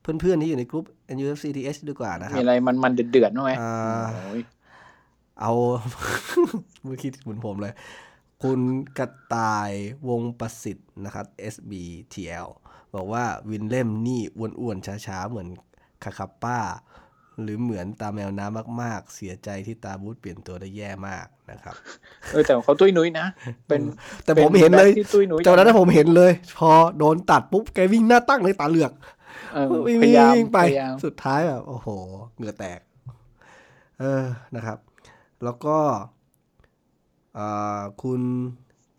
[0.01, 4.41] เพื่อนๆ ที่อยู่ในกลุ่ม NUFC TH ดีกว่านะครัมีบอะไรมันมันๆเดือดๆบ้างไหมอ่าโอ้ย
[5.41, 5.51] เอา
[6.85, 7.73] เมื่อคิดเหมือนผมเลย
[8.43, 8.59] คุณ
[8.97, 9.71] กระต่าย
[10.09, 12.47] วงประสิทธิ์นะครับ SBTL
[12.95, 15.47] บอกว่าวินเล่มนี่อ้วนๆช้าๆ เหมือน
[16.03, 16.59] คาคาป้า
[17.41, 21.75] หรือเหมือนตาแมวน้ำมาก ๆ เสียใจที่ตาบูธเปลี่ยนตัวได้แย่มากนะครับ
[22.31, 23.25] เออแต่เขาตุ้ยนุ้ยนะ
[23.67, 23.81] เป็น
[24.23, 28.91] แต่ผมเห็นเลยป็แบ็คที่ตุ้ยนุ้ยตอนนั้นผมเห็นเลย พอโดนตัดปุ๊บแกวิ่งหน้าตั้งเลยตาเหลือก
[29.53, 31.87] เออวิ่งพยายามวิ่งไปพยายามสุดท้ายแบบโอ้โห
[32.35, 32.79] เหงื่อแตก
[33.99, 34.77] เออนะครับ
[35.43, 35.77] แล้วก็
[37.37, 38.21] อ่าคุณ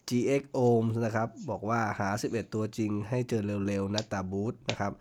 [0.09, 4.93] GX Ohms นะครับ บอกว่าหา 11 ตัวจริงให้เจอเร็วๆนะตาบูธนะครับ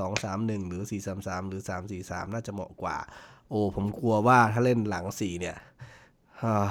[0.00, 0.82] 4231 หรือ
[1.16, 1.60] 433 หรือ
[1.96, 2.96] 343 น่าจะเหมาะกว่า
[3.50, 5.56] โอ้ผมกลัวว่าถ้าเล่นหลัง 4 เนี่ย
[6.42, 6.70] อ่า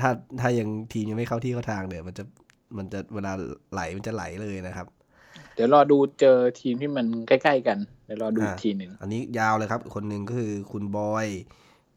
[0.00, 2.24] ถ้าถ้ายังทีมยังไม่เข้าที่เข้าทางเนี่ยมันจะ
[2.76, 3.32] มันจะเวลา
[3.72, 4.86] ไหลมันจะไหลเลยนะครับ
[5.54, 11.26] เดี๋ยวรอดูเจอทีมที่มันใกล้ ๆ กัน เดี๋ยวรอดูอีกอ่าทีหนึ่งอันนี้ยาวเลยครับ คนหนึ่งก็คือคุณบอย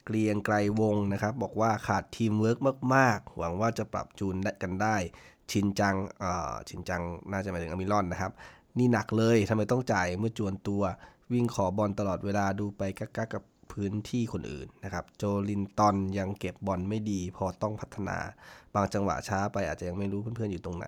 [0.06, 2.58] เกรียงไกรวงนะครับ บอกว่าขาดทีมเวิร์ก
[2.96, 4.96] มาก ๆ หวังว่าจะปรับจูนได้กันได้
[5.52, 8.32] ชินจังเอ่อชินจังน่าจะหมายถึงอมิรอนนะครับ
[8.78, 10.84] นี่หนักเลยทำไมต้องจ่ายเมื่อจวนตัว
[11.34, 18.18] วิ่งขอบอลตลอดเวลาดูไปกักกับพื้นที่คนอื่นนะครับ โจลินตันยังเก็บบอลไม่ดีพอต้องพัฒนา
[18.74, 20.88] บางจังหวะช้าไปอาจจะยังไม่รู้เพื่อนๆอยู่ตรงไหน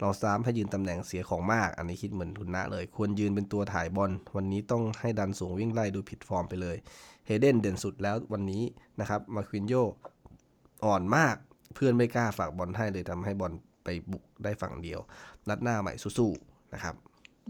[0.00, 6.76] ลองซ้ำให้ยืนตำแหน่งเสียของมาก อันนี้คิดเหมือนคุณณะเลย ควรยืนเป็นตัวถ่ายบอล วันนี้ต้องให้ดันสูงวิ่งไล่ดูผิดฟอร์มไปเลย
[7.26, 8.62] เฮเดนเด่นสุดแล้ววันนี้
[9.00, 9.74] นะครับมาควินโย
[10.84, 11.36] อ่อนมาก
[11.74, 13.52] เพื่อนไม่กล้าฝากบอลให้เลยทำให้บอล
[13.84, 15.00] ไปบุกได้ฝั่งเดียว
[15.48, 16.94] นัดหน้าใหม่สู้ๆนะครับ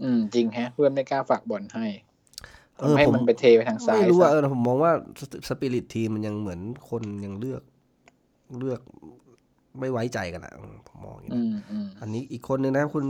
[0.03, 1.85] อืมจริงแฮะ เพื่อนไม่กล้าฝากบอลให้
[2.79, 4.91] เออทำให้ผมมันไปเทไปทางซ้ายไม่รู้ว่าซะเออผมมองว่า
[5.47, 6.59] สปิริตทีมมันยังเหมือน
[6.89, 7.63] คนยังเลือก
[8.59, 8.81] เลือก
[9.79, 13.05] ไม่ไว้ใจกันอะอืมผมมองอย่างอืนี้มอืมอันนี้อีกคนหนึ่งนะครับคุณ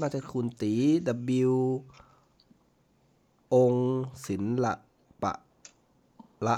[0.00, 0.72] น่าจะคุณตี
[1.48, 1.52] W
[3.54, 4.78] องค์ศิละปะ
[6.48, 6.56] ละ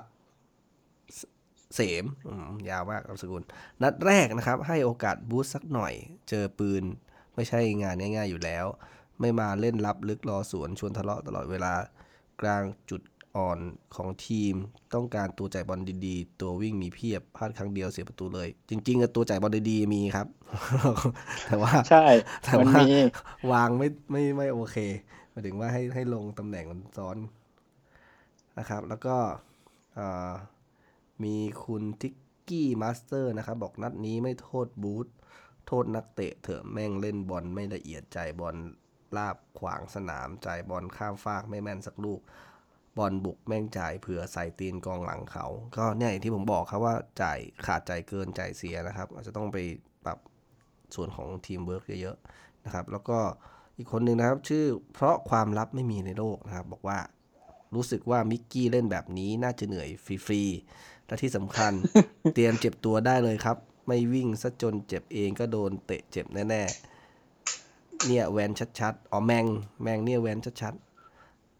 [1.17, 1.21] เส
[1.75, 3.43] เสมอืมยาวมากครับสกุล
[3.83, 5.93] นัดแรกนะครับ ให้โอกาสบูสต์สักหน่อย
[6.29, 6.85] เจอปืน
[7.35, 8.67] ไม่ใช่งานง่ายๆอยู่แล้ว
[9.21, 11.73] ไม่มาเล่นรับลึกรอสวนชวนทะเลาะตลอดเวลา
[12.41, 13.03] กลางจุด
[13.37, 13.59] อ่อน
[13.97, 14.55] ของทีม
[14.95, 20.27] ต้องการตัวจ่ายบอลดีๆ ตัววิ่งมีเพียบพลาดครั้งเดียวเสียประตูเลย จริงๆอะตัวจ่ายบอลดีๆมีครับ
[21.45, 22.05] แต่ว่าใช่
[22.43, 22.89] แต่มันว่ามี
[23.53, 24.77] วางไม่ไม่ไม่โอเค
[25.31, 27.17] หมายถึงว่าให้ให้ลงตำแหน่งมันซ้อน
[28.59, 29.37] นะครับ แล้วก็เอ่อ
[31.25, 32.15] มีคุณทิก
[32.49, 35.07] กี้มาสเตอร์นะครับบอกนัดนี้ไม่โทษบรูซ
[35.67, 38.57] โทษนักเตะเถอะแม่งเล่นบอลไม่ละเอียดจ่ายบอล
[39.17, 42.21] ลาบขวางสนามจ่ายบอลข้ามฟากไม่แม่นสักลูก
[42.99, 49.59] บอลบุกแม่งจ่ายเผื่อใส่ตีนกองหลังเขา ก็เนี่ยอย่างที่ผมบอกครับว่าจ่ายขาดใจเกินจ่ายเสียนะครับอาจจะต้องไป
[50.05, 50.19] ปรับ
[50.95, 53.19] ส่วนของทีมเวิร์กเยอะๆนะครับ แล้วก็
[53.79, 56.99] อีกคนหนึ่งนะครับ ชื่อเพราะความลับไม่มีในโลกนะครับ บอกว่า
[57.75, 59.89] รู้สึกว่ามิกกี้เล่นแบบนี้น่าจะเหนื่อย
[60.27, 61.73] ฟรีๆ และที่สำคัญ
[62.35, 69.47] เตรียมเจ็บตัวได้เลยครับ ไม่วิ่งซะจนเจ็บเองก็โดนเตะเจ็บแน่ๆ เนี่ยแว้นชัดๆ อ๋อแมง
[69.83, 70.75] แมงเนี่ยแว้นชัด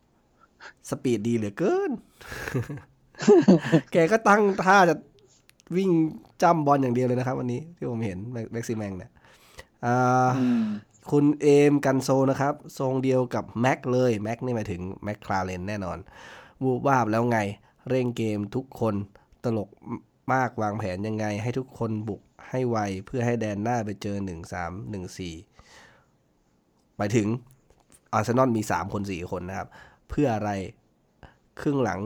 [0.03, 1.91] ๆ speed ดีเหลือเกิน
[3.93, 4.97] แกก็ตั้งท่าจะ
[5.77, 5.91] วิ่ง
[6.43, 8.19] จ้ำบอลอย่างเดียวเลยนะครับ วันนี้ที่ผมเห็น
[8.53, 9.11] แม็กซิแมงเนี่ย
[9.85, 10.65] อ่าอืม
[11.11, 15.99] คุณเอมกันโซนะครับ ทรงเดียวกับแม็กเลยแม็กนี่หมายถึงแม็กคลาเรนแน่นอน
[16.63, 17.39] วูบวาบแล้วไง
[17.89, 18.95] เร่งเกมทุกคน
[19.45, 19.69] ตลก
[20.33, 27.27] มากวางแผนยังไง ให้ทุกคนบุกให้ไว เพื่อให้แดนหน้าไปเจอ 1 3 1 4หมายถึง
[28.13, 29.69] อาร์เซนอลมี 3 คน 4 คนนะครับ
[30.09, 30.51] เพื่ออะไร
[31.61, 32.01] ครึ่งหลัง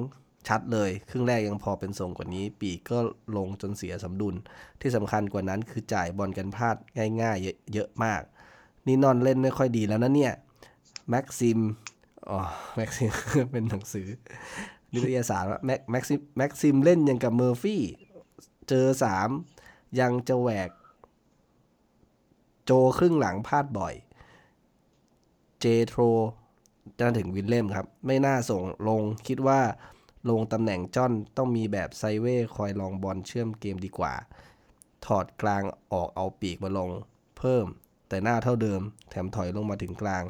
[0.49, 2.99] ชัดเลย ครึ่งแรกยังพอเป็นทรงกว่านี้ ปีกก็
[3.37, 4.35] ลงจนเสียสมดุล
[4.81, 6.77] ที่สำคัญกว่านั้นคือจ่ายบอลกันพลาด
[7.23, 8.23] ง่าย ๆ เยอะเยอะมาก
[8.87, 10.35] นี่นอนเล่นไม่ค่อยดีแล้วนะเนี่ย
[11.11, 11.59] แม็กซิม
[12.31, 12.39] อ๋อ
[12.77, 13.11] แม็กซิม
[13.53, 14.09] เป็นหนังสือ
[14.93, 17.83] นิตยสารว่าแม็กแม็กซิมแม็กซิมเล่นยังกับเมอร์ฟี่
[18.69, 19.29] เจอสาม
[20.01, 20.71] ยังจะแหวก
[22.65, 23.95] โจครึ่งหลังพลาดบ่อย
[25.61, 26.03] เจโทร
[26.99, 29.61] จะถึงวินเล่มครับ ไม่น่าส่งลงคิดว่า
[30.31, 34.15] ลงตำแหน่งจ้อนต้องมีแบบไซเว่คอยลองบอลเชื่อมเกมดีกว่า
[35.07, 35.63] ถอดกลาง
[35.93, 36.91] ออกเอาปีกมาลง
[37.39, 37.67] เพิ่ม
[38.11, 40.25] แต่หน้าเท่าเดิม แถมถอยลงมาถึงกลาง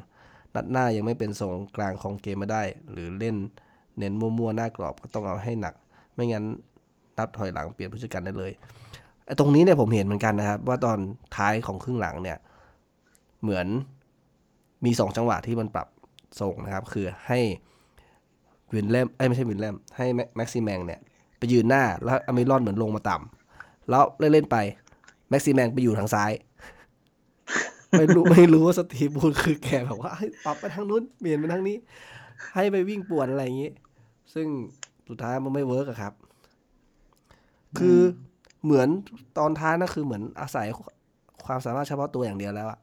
[0.54, 3.36] นัดหน้ายังไม่เป็นทรงกลางของเกมม่ได้ หรือเล่น
[3.98, 5.74] เน้นมั่วๆหน้ากรอบก็ต้องเอาให้หนัก
[6.14, 6.44] ไม่งั้น
[7.18, 8.52] นับถอยหลังเปลี่ยนผู้จัดการได้เลย
[9.26, 10.98] ไอ้ตรงนี้เนี่ยผมเห็นเหมือนกันนะครับ ว่าตอน
[11.36, 12.38] ท้ายของครึ่งหลังเนี่ย
[13.42, 13.66] เหมือน
[14.84, 15.88] มีสองจังหวะที่มันปรับ
[16.40, 17.40] ทรงนะครับ คือให้
[18.74, 21.00] วินเลมเอ้ไม่ใช่วินเลมให้แม็กซิแมงเนี่ย
[21.38, 24.56] ไปยืนหน้าแล้วอเมรอนเหมือนลงมาต่ำแล้วเล่นๆไป
[25.30, 26.30] แม็กซิแมงไปอยู่ทางซ้าย
[27.98, 31.76] ไม่รู้ไม่รู้ว่าสตีฟบรูซคือแกแบบว่าเฮ้ยปรับไปทางนู้นเปลี่ยนไปทางนี้
[32.55, 33.70] ให้ไปวิ่งป่วนอะไรอย่างนี้
[34.35, 34.46] ซึ่ง
[35.09, 36.12] สุดท้ายมันไม่ work อะครับ
[37.79, 37.98] คือ
[38.64, 38.88] เหมือน
[39.38, 40.66] ตอนท้ายนะคือเหมือนอาศัย
[41.44, 42.79] ความสามารถเฉพาะตัวอย่างเดียวแล้วอะ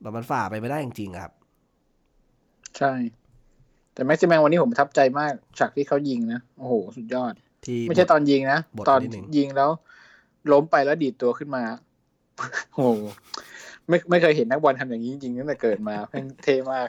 [0.00, 1.32] แบบมันฝ่าไปไม่ได้จริงๆอะครับ
[2.78, 2.92] ใช่
[3.92, 7.32] แต่แม็กซิแมงวันนี้ผมประทับใจมากฉากที่เขายิงนะ โอ้โห สุดยอด
[7.66, 9.70] ที่ไม่ใช่ตอนยิงนะบทตอนนิดนึงยิงแล้ว
[10.52, 11.62] ล้มไปแล้วดีดตัวขึ้นมา
[12.74, 13.02] โอ้โห
[13.88, 16.88] ไม่ไม่เคยเห็นนักบอลทำอย่างนี้จริงๆตั้งแต่เกิดมาแม่งเท่มาก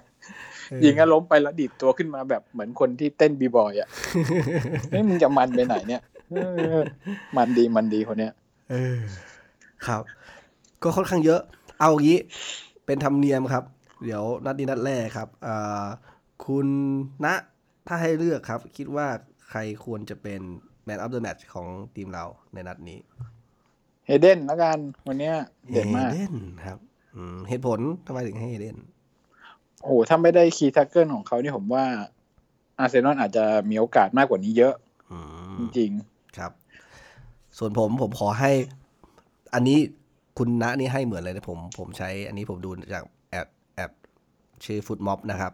[0.83, 3.89] ยิงแล้วล้มไปแล้วดีดตัวขึ้นมาแบบเหมือนคนที่เต้นบีบอยอะ
[4.89, 6.35] เฮ้ยมึงจะมันไปไหนเนี่ยเอ
[6.75, 6.77] อ
[7.37, 8.33] มันดีมันดีคนเนี้ย
[8.71, 8.99] เออ
[9.87, 10.03] ครับ
[10.83, 11.41] ก็ค่อนข้างเยอะ
[11.79, 12.17] เอางี้
[12.85, 13.63] เป็นธรรมเนียมครับ
[14.03, 15.85] เดี๋ยวนัดนี้นัดแรกครับอ่า
[16.45, 16.67] คุณ
[17.25, 17.27] ณ
[17.87, 19.07] ถ้าให้เลือกครับ คิดว่า
[19.49, 20.41] ใครควรจะเป็น
[20.85, 22.99] แมนอ f ฟเดอะแมตช์ของทีมเราในนัดนี้
[24.07, 25.35] เฮเดนแล้วกันวันเนี้ย
[25.71, 26.79] เด่นมากเฮเดนครับ
[27.15, 28.77] อืมเหตุผลทำไมถึงให้เฮเดน
[29.81, 31.85] โอ้โหถ้าไม่ได้ key tackleของเขานี่ผมว่า
[32.79, 34.73] อาร์เซนอลอาจจะมีโอกาสมากกว่านี้เยอะ
[35.11, 35.17] อืม
[35.59, 35.91] จริง
[36.37, 36.51] ครับ
[37.57, 38.51] ส่วนผมผมขอให้
[39.53, 39.77] อันนี้
[40.37, 43.91] คุณณนี่ให้เหมือนเลยนะผมผมใช้ อันนี้ผมดูจากแอปแอป
[44.65, 45.53] ชื่อ FotMob นะครับ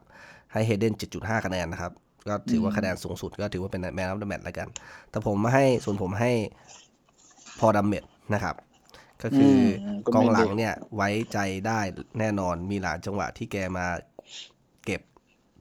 [0.52, 1.92] ให้เฮเดน7.5 คะแนนนะครับ
[2.28, 4.68] ก็ถือว่าคะแนนสูงสุด ก็ถือว่าเป็น man of the match แล้วกัน
[5.10, 6.32] แต่ผมมาให้ส่วนผมให้
[7.60, 8.56] พอลดัมเมด นะครับ
[9.24, 11.80] ก็คืออมก็กองไม่หลังดีเนี่ยไว้ใจได้
[12.20, 13.86] แน่นอนมีหลายจังหวะที่แกมา
[14.86, 15.02] เก็บ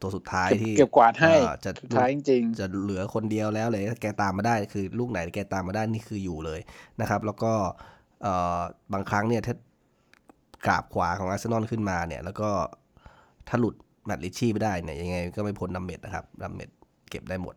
[0.00, 6.60] ตัวสุดท้ายเก็บที่เก็บกวาดให้เอ่อจะสุดท้ายจริงจะเหลือคนเดียวแล้วเลยถ้าแกตามมาได้คือลูกไหนแกตามมาได้นี่คืออยู่เลย
[7.00, 7.52] นะครับ แล้วก็
[8.22, 8.60] เอ่อ
[8.92, 9.54] บางครั้งเนี่ยถ้า
[10.66, 12.50] กราบขวาของอาร์เซนอลขึ้นมาเนี่ย แล้วก็
[13.48, 13.74] ถ้าหลุด
[14.06, 16.70] แมตต์ริตชี่ไม่ได้เนี่ยยังไงก็ไม่พ้นดัมเมดนะครับดัมเมด
[17.10, 17.54] เก็บได้หมด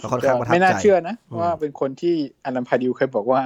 [0.00, 2.14] ก็ค่อนๆข้างประทับไม่น่าใจเชื่อนะอืมว่าเป็นคนที่
[2.44, 3.42] อลันพาร์ดิวเคยบอกว่า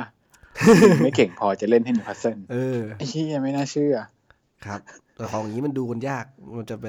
[1.04, 3.94] ไม่เก่งพอจะเล่นให้นิวคาสเซิลเออไอ้เหี้ยไม่น่าเชื่อ
[4.66, 4.80] ครับ
[5.14, 6.24] แต่ของอย่างนี้มันดูกันยาก
[6.58, 6.86] มันจะไป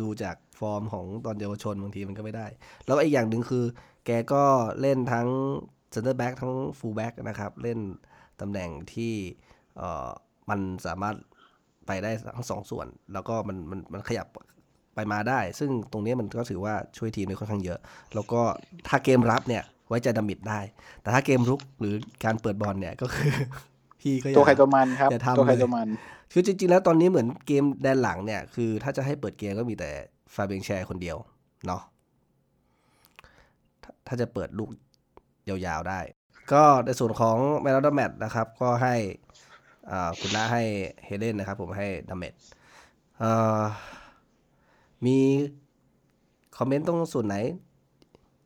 [0.00, 2.46] ดูจากฟอร์มของตอนเยาวชนบางทีมันก็ไม่ได้
[2.86, 3.64] แล้วอีกอย่างหนึ่งคือ
[4.06, 4.42] แกก็
[4.80, 5.28] เล่นทั้ง
[5.92, 7.78] เซนเตอร์แบ็กทั้งฟูลแบ็กนะครับ เล่น
[8.40, 9.14] ตำแหน่งที่
[9.76, 10.08] เอ่อ
[10.50, 11.14] มันสามารถ
[11.86, 14.26] ไปได้ทั้งสองส่วน แล้วก็มันมันมันขยับ
[14.94, 17.78] ไปมาได้ ซึ่งตรงนี้มันก็ถือว่าช่วยทีมได้ค่อนข้างเยอะ
[18.14, 18.40] แล้วก็
[18.88, 20.60] ถ้าเกมรับเนี่ย ไว้ใจดัมเมดได้
[21.02, 23.30] แต่ถ้าเกมรุกหรือการเปิดบอลเนี่ยก็คือ
[24.00, 25.88] พี่ก็อย่าตัวใครตัวมันครับอย่าทำตัวใครเลยตัวมัน
[26.32, 29.90] คือจริงๆแล้วตอนนี้เหมือนเกมแดนหลังเนี่ย คือถ้าจะให้เปิดเกมก็มีแต่
[30.34, 31.16] ฟาเบียนแชร์คนเดียว
[31.66, 31.82] เนาะ
[33.82, 34.70] ถ้าถ้าจะเปิดลูก
[35.48, 36.00] ยาวๆได้
[36.52, 38.94] ก็ในส่วนของ man match นะครับ ก็ให้
[39.90, 40.62] อ่าคุณน้าให้
[41.04, 42.32] เฮเดนนะครับ ผมให้ดัมเมด
[43.18, 43.62] เอ่อ
[45.06, 45.18] มี
[46.56, 47.36] คอมเมนต์ตรงส่วนไหน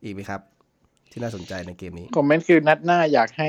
[0.02, 0.40] อีกไหมครับ
[1.16, 3.48] ที่น่าสนใจในเกมนี้คอมเมนต์คือนัดหน้าอยากให้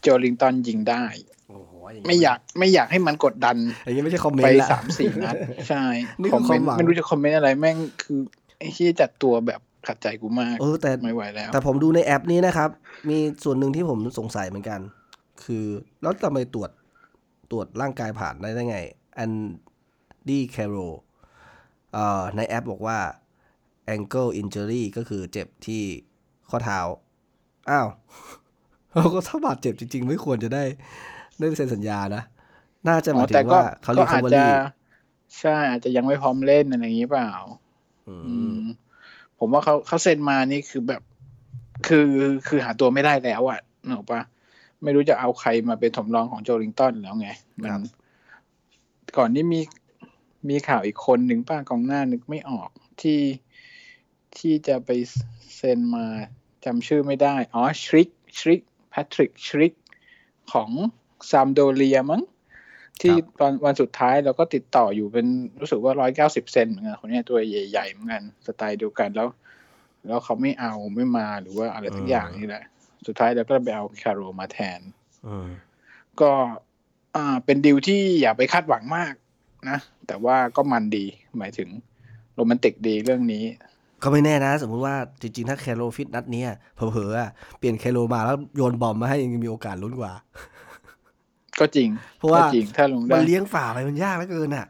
[0.00, 1.04] โจลิงตันยิงได้
[1.48, 1.72] โอ้โห
[2.06, 5.34] ไม่อยากไม่อยากให้มันกดดันอย่างนี้ไม่ใช่คอมเมนไปต์ละสามสี่นัด
[5.68, 5.84] ใช่
[6.20, 8.20] นี่คคืออมเมนต์ความหวังไม่รู้จะคอมเมนต์อะไรแม่งคือ
[8.58, 12.70] ไอ้ที่จัดตัวแบบขัดใจกูมากเออแต่ไม่ไหวแล้ว แต่ผมดูในแอปนี้นะครับ
[13.08, 14.80] มีส่วนหนึ่งที่ผมสงสัยเหมือนกัน
[15.44, 15.64] คือ
[16.02, 16.70] แล้วทำไมตรวจ
[17.50, 18.78] ตรวจร่างกายผ่านได้ได้ไง
[19.18, 19.30] อัน
[20.28, 20.76] ดีแคโร
[21.92, 22.98] เอ่อในแอปบอกว่า
[23.94, 25.82] ankle injury ก็คือเจ็บที่
[26.50, 26.78] ข้อเท้า
[27.70, 27.88] อ้าว
[28.94, 30.64] เราก็ถ้าบาดเจ็บจริง ๆ ไม่ควรจะได้
[31.38, 32.22] ได้เซ็นสัญญานะ
[32.88, 34.46] น่าจะหมายถึแต่งก็ว่าเขาก็เรียกอาจคาจะรี
[35.38, 37.30] ใช่อาจจะยังไม่พร้อมเล่นอะไรอย่างนี้เปล่า
[38.06, 38.60] อือืมม
[39.38, 41.02] ผมว่าเขาเขาเซ็นมานี่คือแบบ
[41.86, 42.08] คือ
[42.46, 44.22] คือหาตัวไม่ได้แล้วอะนึกออกปะ
[44.82, 47.28] ไม่รู้จะเอาใครมาเป็นสำรองของโจลิงตันแล้วไง
[47.62, 47.72] มัน
[49.16, 49.60] ก่อนนี้มี
[50.48, 52.70] มีข่าวอีกคนหนึ่งป้ากองหน้านึกไม่ออก
[53.02, 53.20] ที่
[54.38, 54.90] ที่จะไป
[55.56, 56.06] เซ็นมา
[56.64, 59.72] จำชื่อไม่ได้ อ๋อชริกชริกแพทริกชริก
[60.52, 60.70] ของ
[61.30, 62.22] ซามโดเรียมั้ง
[63.00, 65.26] ที่ตอนวันสุดท้ายเราก็ติดต่ออยู่เป็น
[65.60, 69.28] รู้สึกว่าร้อยเก้าสิบเซนเหมือนกันคนเนี้ยตัวใหญ่ๆเหมือนกันสไตล์เดียวกันแล้ว
[70.06, 72.64] แล้วเขาไม่เอาไม่มาหรือว่าอะไรสักอย่างนี่แหละ
[73.06, 74.80] สุดท้ายเราก็ไปเอาคาโรมาแทน
[75.26, 75.48] อืม
[76.20, 76.32] ก็
[77.16, 79.14] อ่าเป็นดีลที่อย่าไปคาดหวังมาก
[79.68, 81.06] นะ แต่ว่าก็มันดี
[81.38, 81.68] หมายถึง
[82.34, 83.44] โรแมนติกดีเรื่องนี้
[84.02, 90.12] ก็ไม่แน่นะ สมมุติว่าจริงๆ ถ้าแคโรฟิตนัดเนี้ยเผลอๆอะเปลี่ยนแคโรมาแล้วโยนบอมมาให้ยังมีโอกาสลุ้นกว่า
[91.60, 94.66] ก็จริง เพราะว่าก็จริงถ้าลงมัได้นเลี้ยงฝ่าไปมันยากเหลือเกินอะ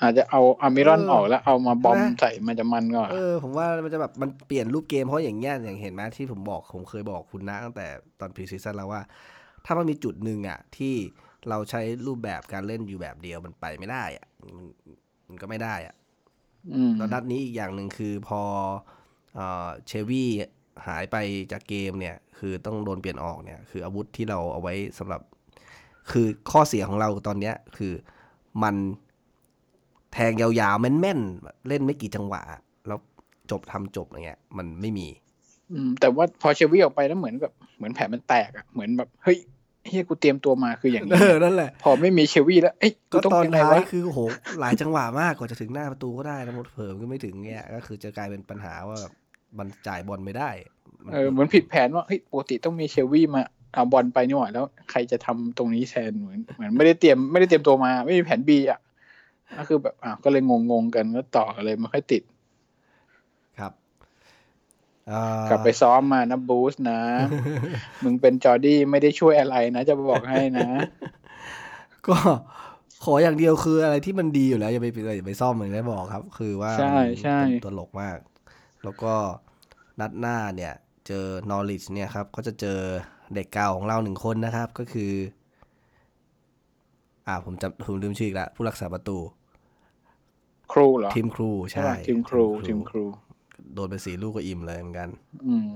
[0.00, 7.86] อาจจะเอาอามิรอนเออออกแล้วเอามาบอมใช่ไหมใส่มันจะมันกว่าเออผมว่ามันจะแบบมันเปลี่ยนรูปเกมเพราะอย่างเงี้ยอย่างเห็นไหมที่ผมบอกผมเคยบอกคุณนะตั้งแต่
[8.20, 9.02] ตอนพรีซีซั่นแล้วว่า
[9.66, 10.94] ถ้ามันมีจุดหนึ่งอะ ที่
[11.48, 14.26] เราใช้รูปแบบการเล่นอยู่แบบเดียวมันไปไม่ได้อะ
[14.56, 14.66] มัน
[15.28, 16.05] มันก็ไม่ได้อะอืม
[16.98, 18.40] แล้วนัดนี้อีกอย่างหนึ่งคือพอ
[19.34, 20.28] เอ่อเชวี่
[20.86, 21.16] หายไป
[21.52, 25.20] จากเกมเนี่ย คือต้องโดนเปลี่ยนออกเนี่ย คืออาวุธที่เราเอาไว้สำหรับ
[26.10, 27.92] คือข้อเสียของเราตอนเนี้ย คือ
[28.62, 28.74] มัน
[30.12, 32.42] แทงยาวๆ แม่นๆ เล่นไม่กี่จังหวะ
[32.86, 32.98] แล้ว
[33.50, 35.08] จบทำจบอย่างเงี้ย มันไม่มี
[35.72, 39.38] อืม แต่ว่าพอเชวี่ออกไปแล้วเหมือนแบบเหมือนแผลมันแตกอะเหมือนแบบเฮ้ย
[39.88, 44.20] เฮียกูเตรียมตัวมาคืออย่างเอนี้อนั่นแหละ พอไม่มีเชวี่แล้วเอ้ยกูก็ต้องตอนยังไงท้ายวะคือโห
[44.60, 49.12] หลายจังหวะมากกว่าจะถึงหน้าประตูก็ได้นะหมดเผิมก็ไม่ถึงเงี้ยก็คือจะกลายเป็นปัญหาว่าแบบ
[49.58, 50.50] มันจ่ายบอลไม่ได้
[51.04, 58.80] มันเออเหมือนผิดแผนว่าเฮ้ยปกติต้องมีเชวี่มาเอาบอลไปนี่หว่าแล้วใครจะทำตรงนี้แทนเหมือนเหมือนไม่ได้เตรียมไม่ได้เตรียมตัวมา ไม่มีแผนบีอะ
[59.58, 62.35] ก็คือแบบอะก็เลยงงๆกันก็ต่อเลยไม่ค่อยติดครับเอ่อ
[65.50, 67.00] กลับไปซ้อมมานะบูสนะ
[68.04, 70.68] มึงเป็นจอร์ดี้ไม่ได้ช่วยอะไรนะ จะบอกให้นะ
[72.06, 72.16] ก็
[73.04, 78.18] ขออย่างเดียวคืออะไรที่มันดีอยู่แล้วอย่าไปอย่าไปซ่อมเหมือนได้บอกครับ คือว่าใช่มันใช่เป็นตัวหลกมาก
[78.84, 79.14] แล้วก็
[80.00, 80.74] นัดหน้าเนี่ย
[81.06, 82.78] เจอนอริชเนี่ยครับ ก็จะเจอ
[83.34, 85.12] เด็กเก่าของเราหนึ่งคนนะครับ ก็คือ
[87.26, 89.18] อ่าผมจำผมลืมชื่ออีกแล้วผู้รักษาประตู
[90.72, 93.04] ครูเหรอทีมครูใช่ทีมครูทีมครู
[93.74, 95.08] โดนไปสี่ลูกก็อิ่มเลยเหมือนกัน
[95.46, 95.68] อืม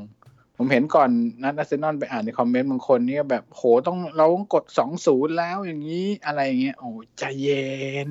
[0.57, 1.11] ผผมเห็นก่อน
[1.43, 7.71] นัดอาร์เซนอลไปอ่านในคอมเมนต์บางคนเนี่ยแบบโหต้องเราต้องกดสองศูนย์แล้วอย่างนี้อะไรอย่างเงี้ยโอ้ใจเย็
[8.09, 8.11] น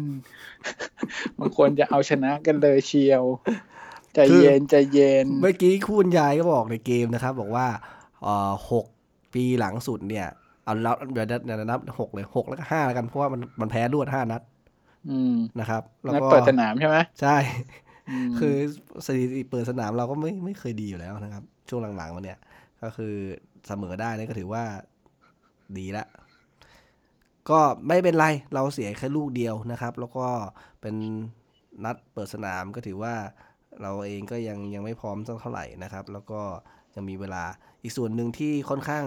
[1.39, 3.23] บางคนจะเอาชนะกันเลยเชียว
[4.13, 7.67] ใจเย็นใจเย็น เมื่อกี้คุณยายก็บอกในเกมนะครับ บอกว่า
[8.23, 8.85] เอ่อหก
[9.33, 10.27] ปีหลังสุดเนี่ย
[10.63, 14.41] เอาแล้วเดี๋ยวเดี๋ยวนับหกเลยหกแล้วก็ห้าแล้วกันเพราะว่ามันมันแพ้รวดห้านัด
[15.09, 17.88] อืมนะครับ แล้วนัดก็เปิดสนามใช่ไหมใช่ม
[18.39, 18.55] คือ
[19.05, 22.39] สถิติเปิดสนามเราก็ไม่ไม่เคยดีอยู่แล้วนะครับ ช่วงหลังๆมาเนี่ย
[22.81, 23.15] ก็คือ
[23.67, 24.63] เสมอได้นี่ก็ถือว่า
[25.77, 26.05] ดีละ
[27.49, 30.27] ก็ไม่เป็นไรเราเสียแค่ลูกเดียวนะครับ แล้วก็
[30.81, 30.95] เป็น
[31.83, 33.13] นัดเปิดสนามก็ถือว่า
[33.81, 36.41] เราเองก็ยังยังไม่พร้อมสักเท่าไหร่นะครับ แล้วก็
[36.95, 37.43] ยังมีเวลา
[37.83, 39.05] อีกส่วนหนึ่งที่ค่อนข้าง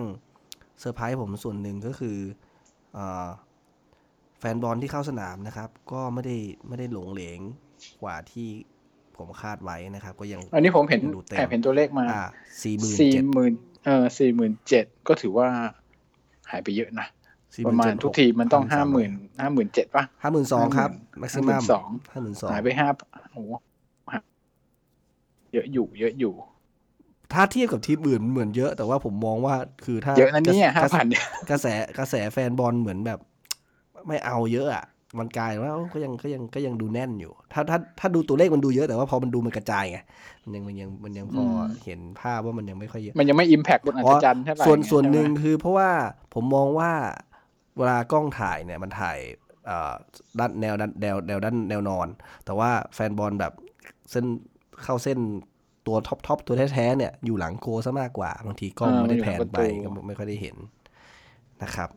[0.81, 2.19] เซอร์ไพรส์ผมส่วนหนึ่งก็คือ
[2.97, 2.99] อ
[4.38, 6.37] แฟนบอลที่เข้าสนามนะครับ ก็ไม่ได้
[6.69, 7.38] ไม่ได้หลงเหลง
[8.03, 8.49] กว่าที่
[9.18, 12.25] ผมคาดไว้นะครับ ก็ยังอันนี้ผมเห็นดูเต็มแอบเห็นตัวเลขมาอ่า
[12.62, 13.53] สี่หมื่นสี่เจ็ดหมื่น
[13.85, 15.46] เออสี่หมื่นเจ็ดก็ถือว่า
[16.51, 17.07] หายไปเยอะนะ
[17.66, 22.88] ประมาณทุกทีมันต้องห้าหมื่นห้าหมื่นเจ็ดป่ะห้าหมื่นสองครับแม็กซิมัม52,000ห้าหมื่นสองหายไปห้า
[23.33, 23.53] โอ้โห
[25.53, 26.35] เยอะอยู่ เยอะอยู่
[27.33, 31.66] ถ้าเทียบกับทีมอื่นมันเหมือนเยอะ แต่ว่าผมมองว่าคือถ้าเยอะนะเนี่ยกห้าระแสพันเนี่ยกระแส
[31.98, 33.20] กระแสแฟนบอลเหมือนแบบ
[34.07, 34.85] ไม่เอาเยอะอะ
[35.18, 39.98] มันกลายเป็นว่าเอ้าก็ยังก็ยังก็ยังดูแน่นอยู่ ถ้าถ้าถ้าดูตัวเลขมันดูเยอะแต่ว่าพอมันดูมันกระจายไง
[40.44, 41.44] มันยังมันยังมันยังพอ
[41.85, 45.90] เห็นภาพว่ามันยังไม่ค่อยเยอะมันยังไม่อิมแพกบนอัศจรรย์เท่าไหร่ส่วนไงส่วนหนึ่งใช่ไมคือเพราะว่า
[46.35, 46.90] ผมมองว่า
[47.77, 49.18] เวลากล้องถ่ายเนี่ยมันถ่าย
[49.66, 49.92] เอ่อ
[50.38, 52.09] ด้านแนวด้านแนวแนวด้านแนวนอน
[52.44, 53.53] แต่ว่าแฟนบอลแบบ
[54.11, 54.25] เส้น
[54.83, 55.18] เข้าเส้น
[55.87, 60.57] ตัว top top ตัวแท้ๆเนี่ยอยู่หลังโกลซะมากกว่าบางทีกล้องไม่ได้แพนไปก็ไม่ค่อยได้เห็น
[61.62, 61.90] นะครับ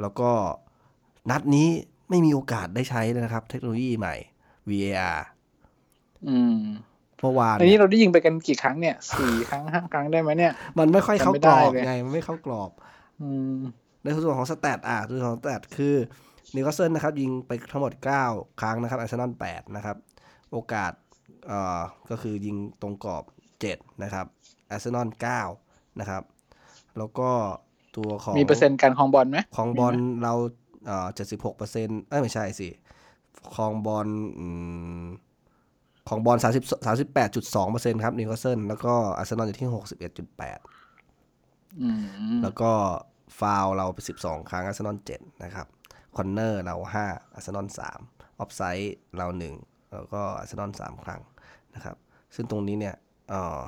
[0.00, 0.30] แล้วก็
[1.30, 1.68] นัดนี้
[2.12, 4.14] ไม่มีโอกาสได้ใช้เลยนะครับ เทคโนโลยีใหม่
[4.70, 5.18] VAR
[6.28, 6.60] อืม
[7.20, 12.70] เมื่อวานอันนี้เนี่ยเราได้ยิงไปกันกี่ครั้งเนี่ยสี่ครั้งห้าครั้งได้ไหมเนี่ย มันไม่ค่อยเข้ากรอบจำไม่ได้เลยไง มันไม่เข้ากรอบ
[13.20, 13.56] อืม
[14.02, 15.94] ในส่วนของ stat อะส่วนของ stat คือ
[16.54, 17.92] นิวคาสเซิลนะครับ ยิงไปทั้งหมด
[18.26, 19.96] 9 ครั้งนะครับอาร์เซนอล8นะครับ
[20.52, 20.92] โอกาส
[21.46, 23.24] เอ่อก็คือยิงตรงกรอบ
[23.62, 24.26] 7 นะครับ
[24.70, 25.08] อาร์เซนอล
[25.54, 26.22] 9นะครับ
[26.98, 27.30] แล้วก็
[27.96, 30.34] ตัวของมีเปอร์เซ็นต์การครองบอลไหมของบอลเรา
[30.86, 32.68] เอ่อ76เปอร์เซ็นต์เอ้ยไม่ใช่สิ
[33.56, 34.46] ของบอลอื
[35.04, 35.06] ม
[36.08, 36.46] ของบอล30
[36.86, 39.68] 38.2เปอร์เซ็นต์ครับนิวคาสเซิลแล้วก็อาร์เซนอลอยู่ที่
[40.72, 42.70] 61.8อืมแล้วก็
[43.38, 45.66] ฟาวล์เราไป12ครั้งอาร์เซนอล7นะครับ
[46.16, 49.26] corner เรา5อาร์เซนอล3 offside เรา
[49.60, 51.20] 1แล้วก็อาร์เซนอล3ครั้ง
[51.74, 51.96] นะครับ
[52.34, 52.94] ซึ่งตรงนี้เนี่ย
[53.28, 53.60] เอ่อ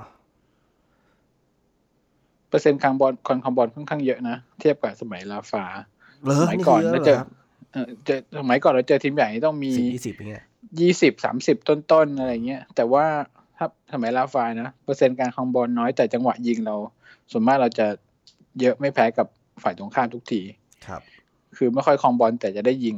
[2.49, 5.94] เปอร์เซ็นต์การบอลครองครองบอลค่อนข้างเยอะนะ เทียบกับสมัยราฟาเลย
[6.41, 7.29] สมัยนี่ก่คืออนเยอะแล้วเลเจยอครับ
[7.73, 10.45] เออเจอสมัยก่อนเราเจอทีมใหญ่ต้องมีสิบยี่สิบอย่างเงี้ย
[10.81, 13.05] ยี่สิบสามสิบต้นๆอะไรเงี้ย แต่ว่า
[13.57, 16.77] ถ้าสมัยราฟานะเปอร์เซ็นต์การครองบอลน้อยแต่จังหวะยิงเรา
[17.31, 17.87] ส่วนมากเราจะ
[18.61, 19.27] เยอะไม่แพ้กับ
[19.63, 20.41] ฝ่ายตรงข้ามทุกที
[20.87, 21.03] ครับ
[21.57, 22.97] คือไม่ค่อยครองบอลแต่จะได้ยิง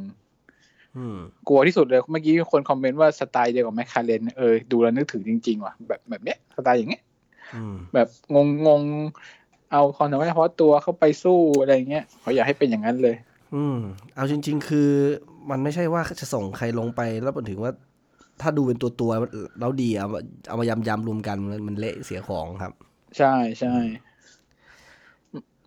[0.97, 7.03] อืมกลัวที่สุดเลยเมื่อกี้มีคนคอมเมนต์ว่าสไตล์เดียวกับแมคคาเรนเออดูแล้วนึกถึงจริง ๆ ว่ะแบบแบบเนี้ยสไตล์อย่างเงี้ย
[7.55, 9.46] อืมแบบงงงงๆ
[9.77, 13.17] เอาความสามารถเฉพาะตัวเข้าไปสู้อะไรเงี้ยเขาอยากให้เป็นอย่างนั้นเลย
[13.55, 13.79] อืม
[14.15, 14.91] เอาจริง ๆ คือ
[15.51, 17.73] มันไม่ใช่ว่าจะส่งใครลงไปแล้วมันถึงว่า
[18.41, 22.73] ถ้าดูเป็นตัวตัวๆแล้วดีเอามาเอามายำยำๆรวมกันมันมันเละเสียของครับ
[23.19, 23.75] ใช่ใช่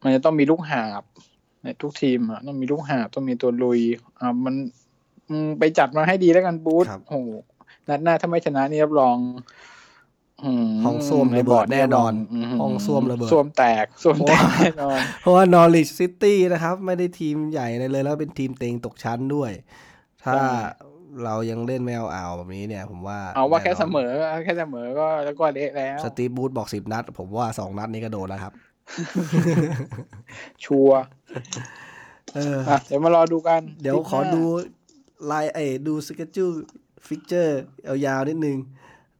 [0.03, 1.03] มันจะต้องมีลูกหาบ
[1.63, 3.79] ในทุกทีมอะต้องมีลูกหาบต้องมีตัวลุย
[4.19, 4.55] อ่ามัน
[5.29, 7.29] อืมไปจัดมาให้ดีแล้วกันบูธครับโอ้โห
[7.89, 9.78] นัดหน้าถ้าไม่ชนะนี่รับรองอืม
[10.85, 19.51] ห้องส้วมระเบิดแน่นอนมห้องส้วมระเบิดส้วมแตกส้วมแตกแน่นอน เพราะว่านอริ c ซิตี้นะครับ ไม่ได้ทีมใหญ่เลยเลย แล้วเป็นทีมเต็งตกชั้นด้วย
[20.23, 20.47] ถ้าใช่
[21.25, 24.11] เรายังเล่นไม่เอาเอาแบบนี้เนี่ย ผมว่าเอาว่าแค่น่นนเสมอ
[24.43, 28.53] แค่เสมอก็แล้วก็เละแล้ว สตีฟบรูซบอกสิบนัด ผมว่าสองนัดนี้ก็โดนแล้วครับ
[30.63, 31.01] ชัวร์
[32.35, 34.43] เอออะเดี๋ยวมารอดูกัน เดี๋ยวขอ15ดู
[35.25, 37.59] ไลน์เอยดู schedule fixture
[38.05, 38.57] ยาวๆนิดนึง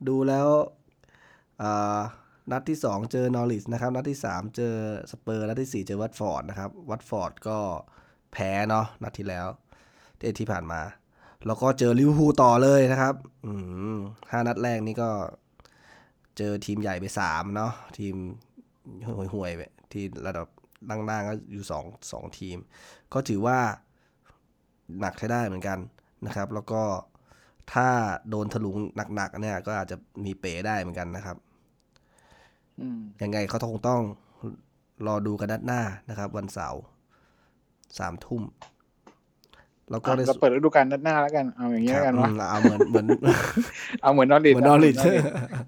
[0.07, 0.78] ดูแล้วอ่า
[2.51, 4.73] นัดที่สองเจอนอริชนะครับ นัดที่สามเจอ
[5.11, 7.57] สเปอร์ นัดที่สี่เจอวัตฟอร์ดนะครับ วัตฟอร์ดก็
[8.33, 9.47] แพ้เนาะนัดที่แล้ว
[10.19, 10.81] ที่ที่ผ่านมา
[11.45, 13.51] แล้วก็เจอลิเวอร์พูลต่อเลยนะครับ อื
[13.95, 13.97] ม
[14.31, 15.09] ห้านัดแรกนี่ก็
[16.37, 18.15] เจอทีมใหญ่ไปสามเนาะทีม
[19.33, 20.47] ห่วยๆไปที่ระดับ
[20.89, 22.57] ล่างๆก็อยู่สองสองทีม
[23.13, 23.59] ก็ถือว่า
[24.99, 25.79] หนักใช้ได้เหมือนกัน
[26.27, 26.83] นะครับ แล้วก็
[27.73, 27.89] ถ้า
[28.29, 28.77] โดนถลุง
[29.15, 31.37] หนักๆเนี่ยก็อาจจะมีเป๋ได้เหมือนกันนะครับ
[33.21, 34.01] ยังไงเขาคงต้อง
[35.07, 36.81] รอดูกันนัดหน้านะครับ วันเสาร์
[37.97, 38.43] สามทุ่ม
[39.91, 43.07] แล้วก็อะในเราเปิดฤดูกาลนัดหน้าแล้วกัน เอาอย่างนี้คแล้วรับกันอืวะมเอาเหมือนเหมือน
[44.01, 44.89] เอาเหมือนนอริชเหมือนนอริช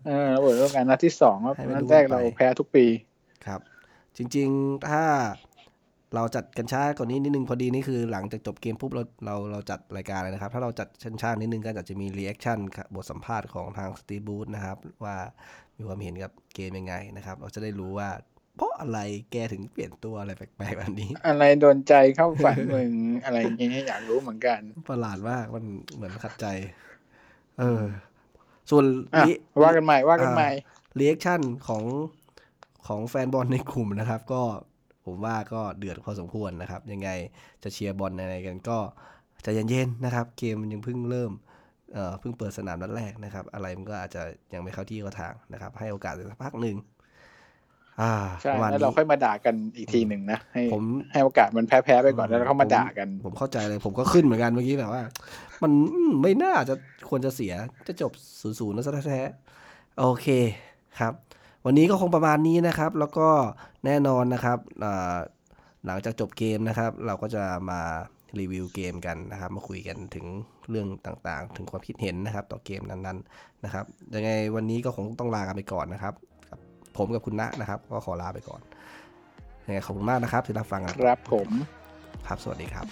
[0.07, 2.85] เออเราเปิดฤดูกาลนัดที่สองครับให้มันนัดดูแรกกันไปเราแพ้ทุกปี
[3.45, 3.59] ครับ
[4.17, 5.03] จริง ๆ ถ้า
[6.15, 12.57] เราจัดกันช้ากว่านี้นิดนึงพอดีนี่คือหลังจากจบเกมปุ๊บเราเราเราจัดรายการเลยนะครับ ถ้าเราจัดชันช้านิดนึงก็อาจจะมี reaction
[12.95, 15.15] บทสัมภาษณ์ของทางสตีฟบรูซนะครับ ว่า
[15.81, 18.09] มีความเห็นกับเกมยังไงนะครับ เราจะได้รู้ว่า
[18.55, 18.99] เพราะอะไร
[19.31, 22.91] แกถึงเปลี่ยนตัวอะไรแปลกๆแบบนี้ อะไรดลใจเข้าฝันมึง
[23.25, 24.59] อะไรอย่างเงี้ยอยากรู้เหมือนกัน
[24.89, 25.63] ประหลาดมากมัน
[25.95, 26.45] เหมือนขัดใจ
[27.59, 27.81] เออ
[28.69, 29.31] ส่วนอะรี
[29.63, 30.49] ว่ากันใหม่ว่ากันใหม่
[30.97, 31.83] reaction ของ
[32.87, 34.41] ของแฟนบอลในกลุ่มนะครับ ก็
[35.05, 37.09] ผมว่าก็เดือดพอสมควรนะครับ ยังไง
[37.63, 38.77] จะเชียร์บอลอะไรกันก็
[39.43, 41.31] ใจเย็นๆนะครับ เกมมันยังเพิ่งเริ่ม
[41.93, 44.21] เอ่อเพิ่งเปิดสนามนัดแรกนะครับ อะไรมันก็อาจจะ
[44.53, 46.77] ยังไม่เข้าที่เข้าทางนะครับ ให้โอกาสอีกสักพักหนึ่ง
[48.01, 55.03] อ่าใช่ประมาณแล้วนี้เราค่อยมาด่ากันอีกทีหนึ่งนะให้ผมให้โอกาสมันแพ้ๆไปก่อนแล้วเราเข้ามาด่ากันผมผมเข้าใจเลย ผมก็ขึ้นเหมือนกันเมื่อกี้แบบว่า
[55.63, 56.75] มันอืมไม่น่าจะ
[57.09, 57.53] ควรจะเสีย
[57.87, 58.11] จะจบ
[58.41, 60.27] ศูนย์ศูนย์แล้วซะแท้ๆโอเค
[60.99, 61.13] ครับ
[61.65, 63.27] วันนี้ก็คงประมาณนี้นะครับ แล้วก็
[63.85, 65.15] แน่นอนนะครับอ่า
[65.85, 67.81] หลังจากจบเกมนะครับ เราก็จะมา
[68.39, 70.25] รีวิวเกมกันนะครับ มาคุยกันถึง
[70.69, 76.13] เรื่องต่างๆ ถึงความคิดเห็นนะครับ ต่อเกมนั้นๆนะครับยังไงวันนี้ก็คงต้องลากันไปก่อนนะครับ
[76.49, 76.59] กับ
[76.97, 78.61] ผมกับคุณณะนะครับ ก็ขอลาไปก่อน
[79.65, 81.49] ยังไงขอบคุณมากนะครับที่รับฟังกันครับผม
[82.27, 82.85] ครับ สวัสดีครับ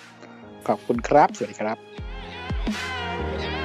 [0.67, 3.58] ขอบคุณครับ สวัสดีครับ